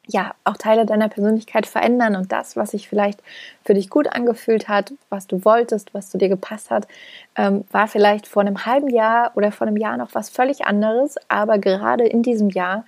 ja, 0.08 0.34
auch 0.44 0.58
Teile 0.58 0.88
deiner 0.88 1.08
Persönlichkeit 1.08 1.68
verändern 1.68 2.16
und 2.16 2.32
das, 2.32 2.56
was 2.56 2.72
sich 2.72 2.90
vielleicht 2.90 3.22
für 3.64 3.76
dich 3.76 3.92
gut 3.92 4.12
angefühlt 4.12 4.68
hat, 4.68 4.92
was 5.10 5.28
du 5.28 5.46
wolltest, 5.46 5.94
was 5.94 6.10
zu 6.10 6.18
dir 6.18 6.30
gepasst 6.30 6.72
hat, 6.72 6.88
ähm, 7.36 7.64
war 7.72 7.88
vielleicht 7.88 8.26
vor 8.26 8.42
einem 8.42 8.66
halben 8.66 8.90
Jahr 8.90 9.30
oder 9.36 9.52
vor 9.52 9.68
einem 9.68 9.78
Jahr 9.78 9.98
noch 9.98 10.16
was 10.16 10.32
völlig 10.32 10.66
anderes, 10.66 11.18
aber 11.28 11.60
gerade 11.60 12.08
in 12.08 12.24
diesem 12.24 12.50
Jahr 12.50 12.86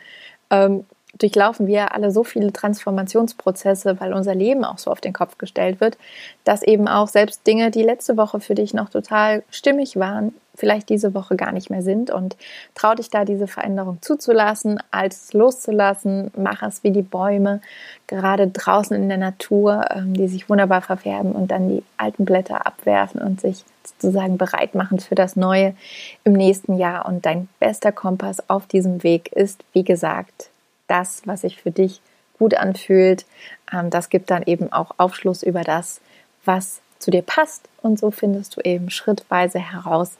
ähm, 0.49 0.83
durchlaufen 1.19 1.67
wir 1.67 1.93
alle 1.93 2.11
so 2.11 2.23
viele 2.23 2.51
Transformationsprozesse, 2.51 3.99
weil 3.99 4.13
unser 4.13 4.33
Leben 4.33 4.63
auch 4.65 4.79
so 4.79 4.91
auf 4.91 5.01
den 5.01 5.13
Kopf 5.13 5.37
gestellt 5.37 5.79
wird, 5.79 5.97
dass 6.43 6.63
eben 6.63 6.87
auch 6.87 7.07
selbst 7.07 7.45
Dinge, 7.45 7.71
die 7.71 7.83
letzte 7.83 8.17
Woche 8.17 8.39
für 8.39 8.55
dich 8.55 8.73
noch 8.73 8.89
total 8.89 9.43
stimmig 9.51 9.95
waren, 9.97 10.33
vielleicht 10.55 10.89
diese 10.89 11.13
Woche 11.13 11.35
gar 11.35 11.51
nicht 11.51 11.69
mehr 11.69 11.81
sind 11.81 12.11
und 12.11 12.35
trau 12.75 12.93
dich 12.93 13.09
da 13.09 13.25
diese 13.25 13.47
Veränderung 13.47 13.99
zuzulassen, 14.01 14.79
als 14.91 15.33
loszulassen, 15.33 16.31
mach 16.35 16.61
es 16.63 16.83
wie 16.83 16.91
die 16.91 17.01
Bäume, 17.01 17.61
gerade 18.07 18.47
draußen 18.47 18.95
in 18.95 19.09
der 19.09 19.17
Natur, 19.17 19.85
ähm, 19.91 20.13
die 20.13 20.27
sich 20.27 20.49
wunderbar 20.49 20.81
verfärben 20.81 21.31
und 21.31 21.51
dann 21.51 21.69
die 21.69 21.83
alten 21.97 22.25
Blätter 22.25 22.65
abwerfen 22.65 23.21
und 23.21 23.41
sich 23.41 23.63
sozusagen 23.83 24.37
bereit 24.37 24.75
machen 24.75 24.99
für 24.99 25.15
das 25.15 25.35
Neue 25.35 25.75
im 26.23 26.33
nächsten 26.33 26.77
Jahr. 26.77 27.05
Und 27.05 27.25
dein 27.25 27.49
bester 27.59 27.91
Kompass 27.91 28.49
auf 28.49 28.67
diesem 28.67 29.03
Weg 29.03 29.31
ist, 29.31 29.63
wie 29.73 29.83
gesagt, 29.83 30.49
das, 30.93 31.23
was 31.25 31.41
sich 31.41 31.61
für 31.61 31.71
dich 31.71 32.01
gut 32.37 32.53
anfühlt. 32.53 33.25
Ähm, 33.71 33.89
das 33.89 34.09
gibt 34.09 34.29
dann 34.29 34.43
eben 34.43 34.71
auch 34.71 34.91
Aufschluss 34.97 35.43
über 35.43 35.61
das, 35.61 36.01
was 36.45 36.81
zu 36.99 37.11
dir 37.11 37.21
passt. 37.21 37.67
Und 37.81 37.99
so 37.99 38.11
findest 38.11 38.55
du 38.55 38.61
eben 38.61 38.89
schrittweise 38.89 39.59
heraus, 39.59 40.17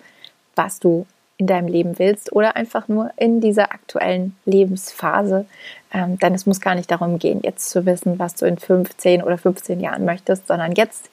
was 0.55 0.79
du 0.79 1.05
in 1.37 1.47
deinem 1.47 1.67
Leben 1.67 1.97
willst 1.97 2.31
oder 2.31 2.55
einfach 2.55 2.87
nur 2.87 3.11
in 3.17 3.41
dieser 3.41 3.71
aktuellen 3.71 4.35
Lebensphase. 4.45 5.45
Ähm, 5.93 6.17
denn 6.19 6.33
es 6.33 6.45
muss 6.45 6.61
gar 6.61 6.75
nicht 6.75 6.91
darum 6.91 7.19
gehen, 7.19 7.41
jetzt 7.43 7.69
zu 7.69 7.85
wissen, 7.85 8.19
was 8.19 8.35
du 8.35 8.45
in 8.45 8.57
15 8.57 9.23
oder 9.23 9.37
15 9.37 9.79
Jahren 9.79 10.05
möchtest, 10.05 10.47
sondern 10.47 10.73
jetzt 10.73 11.09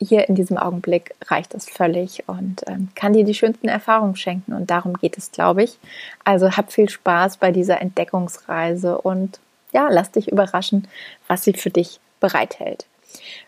hier 0.00 0.28
in 0.28 0.34
diesem 0.34 0.56
Augenblick 0.56 1.14
reicht 1.26 1.54
es 1.54 1.68
völlig 1.68 2.24
und 2.28 2.62
ähm, 2.68 2.88
kann 2.94 3.12
dir 3.12 3.24
die 3.24 3.34
schönsten 3.34 3.68
Erfahrungen 3.68 4.16
schenken. 4.16 4.52
Und 4.52 4.70
darum 4.70 4.94
geht 4.94 5.18
es, 5.18 5.32
glaube 5.32 5.64
ich. 5.64 5.78
Also 6.24 6.56
hab 6.56 6.72
viel 6.72 6.88
Spaß 6.88 7.38
bei 7.38 7.50
dieser 7.50 7.80
Entdeckungsreise 7.80 8.98
und 8.98 9.40
ja, 9.72 9.88
lass 9.90 10.12
dich 10.12 10.30
überraschen, 10.30 10.88
was 11.26 11.44
sie 11.44 11.52
für 11.52 11.70
dich 11.70 12.00
bereithält. 12.20 12.86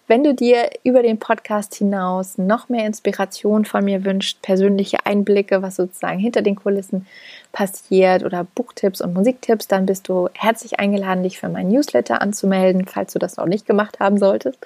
Wenn 0.06 0.24
du 0.24 0.34
dir 0.34 0.70
über 0.82 1.02
den 1.02 1.18
Podcast 1.18 1.74
hinaus 1.74 2.36
noch 2.36 2.68
mehr 2.68 2.86
Inspiration 2.86 3.64
von 3.64 3.84
mir 3.84 4.04
wünschst, 4.04 4.42
persönliche 4.42 5.06
Einblicke, 5.06 5.62
was 5.62 5.76
sozusagen 5.76 6.18
hinter 6.18 6.42
den 6.42 6.56
Kulissen 6.56 7.06
passiert 7.52 8.24
oder 8.24 8.44
Buchtipps 8.54 9.00
und 9.00 9.14
Musiktipps, 9.14 9.68
dann 9.68 9.86
bist 9.86 10.08
du 10.08 10.28
herzlich 10.34 10.80
eingeladen, 10.80 11.22
dich 11.22 11.38
für 11.38 11.48
mein 11.48 11.68
Newsletter 11.68 12.20
anzumelden, 12.22 12.86
falls 12.86 13.12
du 13.12 13.18
das 13.18 13.36
noch 13.36 13.46
nicht 13.46 13.66
gemacht 13.66 14.00
haben 14.00 14.18
solltest. 14.18 14.58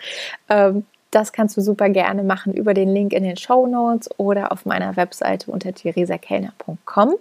Ähm, 0.49 0.87
das 1.15 1.33
kannst 1.33 1.57
du 1.57 1.61
super 1.61 1.89
gerne 1.89 2.23
machen 2.23 2.53
über 2.55 2.75
den 2.75 2.89
Link 2.89 3.13
in 3.13 3.23
den 3.23 3.37
Show 3.37 3.67
Notes 3.67 4.09
oder 4.19 4.53
auf 4.53 4.67
meiner 4.67 4.97
Webseite 4.97 5.51
unter 5.51 5.73
theresakellner.com. 5.73 7.15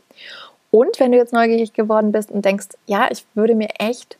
Und 0.71 0.99
wenn 0.99 1.11
du 1.11 1.17
jetzt 1.17 1.33
neugierig 1.33 1.73
geworden 1.73 2.11
bist 2.11 2.31
und 2.31 2.43
denkst, 2.45 2.69
ja, 2.87 3.07
ich 3.11 3.25
würde 3.35 3.53
mir 3.53 3.69
echt 3.77 4.17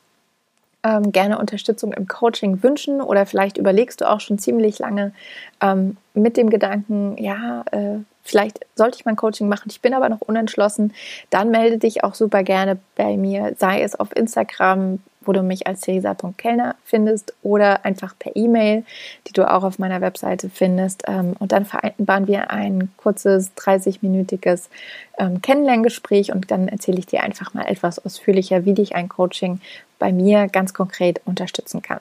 ähm, 0.83 1.11
gerne 1.11 1.39
Unterstützung 1.39 1.93
im 1.93 2.07
Coaching 2.07 2.61
wünschen 2.61 3.01
oder 3.01 3.25
vielleicht 3.25 3.57
überlegst 3.57 4.01
du 4.01 4.09
auch 4.09 4.19
schon 4.19 4.37
ziemlich 4.37 4.79
lange 4.79 5.13
ähm, 5.61 5.97
mit 6.13 6.37
dem 6.37 6.49
Gedanken, 6.49 7.17
ja, 7.17 7.63
äh, 7.71 7.99
vielleicht 8.21 8.59
sollte 8.75 8.97
ich 8.97 9.05
mein 9.05 9.15
Coaching 9.15 9.47
machen, 9.47 9.69
ich 9.71 9.81
bin 9.81 9.93
aber 9.93 10.09
noch 10.09 10.21
unentschlossen, 10.21 10.93
dann 11.29 11.49
melde 11.49 11.77
dich 11.77 12.03
auch 12.03 12.15
super 12.15 12.43
gerne 12.43 12.77
bei 12.95 13.17
mir, 13.17 13.55
sei 13.57 13.81
es 13.81 13.99
auf 13.99 14.15
Instagram, 14.15 14.99
wo 15.25 15.33
du 15.33 15.43
mich 15.43 15.67
als 15.67 15.81
theresa.kellner 15.81 16.75
findest 16.83 17.33
oder 17.43 17.85
einfach 17.85 18.15
per 18.17 18.35
E-Mail, 18.35 18.83
die 19.27 19.33
du 19.33 19.49
auch 19.49 19.63
auf 19.63 19.79
meiner 19.79 20.01
Webseite 20.01 20.49
findest. 20.49 21.03
Ähm, 21.07 21.35
und 21.39 21.51
dann 21.51 21.65
vereinbaren 21.65 22.27
wir 22.27 22.51
ein 22.51 22.91
kurzes 22.97 23.51
30-minütiges 23.57 24.69
ähm, 25.17 25.41
Kennenlerngespräch 25.41 26.31
und 26.31 26.49
dann 26.51 26.67
erzähle 26.67 26.99
ich 26.99 27.05
dir 27.05 27.23
einfach 27.23 27.53
mal 27.53 27.65
etwas 27.65 28.03
ausführlicher, 28.03 28.65
wie 28.65 28.73
dich 28.73 28.95
ein 28.95 29.09
Coaching 29.09 29.59
bei 29.99 30.11
mir 30.11 30.47
ganz 30.47 30.73
konkret 30.73 31.21
unterstützen 31.25 31.81
kann. 31.81 31.99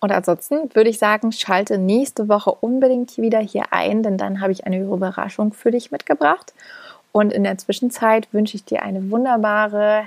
Und 0.00 0.12
ansonsten 0.12 0.74
würde 0.74 0.90
ich 0.90 0.98
sagen, 0.98 1.32
schalte 1.32 1.78
nächste 1.78 2.28
Woche 2.28 2.52
unbedingt 2.52 3.16
wieder 3.18 3.40
hier 3.40 3.72
ein, 3.72 4.02
denn 4.02 4.16
dann 4.16 4.40
habe 4.40 4.52
ich 4.52 4.66
eine 4.66 4.80
Überraschung 4.80 5.52
für 5.52 5.70
dich 5.70 5.90
mitgebracht. 5.90 6.52
Und 7.12 7.32
in 7.32 7.44
der 7.44 7.58
Zwischenzeit 7.58 8.28
wünsche 8.32 8.56
ich 8.56 8.64
dir 8.64 8.82
eine 8.82 9.10
wunderbare, 9.10 10.04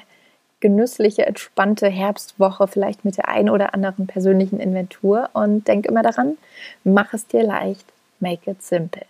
genüssliche, 0.59 1.25
entspannte 1.25 1.87
Herbstwoche, 1.87 2.67
vielleicht 2.67 3.05
mit 3.05 3.17
der 3.17 3.27
einen 3.29 3.49
oder 3.49 3.73
anderen 3.73 4.07
persönlichen 4.07 4.59
Inventur. 4.59 5.29
Und 5.33 5.67
denk 5.67 5.85
immer 5.85 6.03
daran, 6.03 6.37
mach 6.83 7.13
es 7.13 7.27
dir 7.27 7.43
leicht, 7.43 7.85
make 8.19 8.49
it 8.49 8.61
simple. 8.61 9.05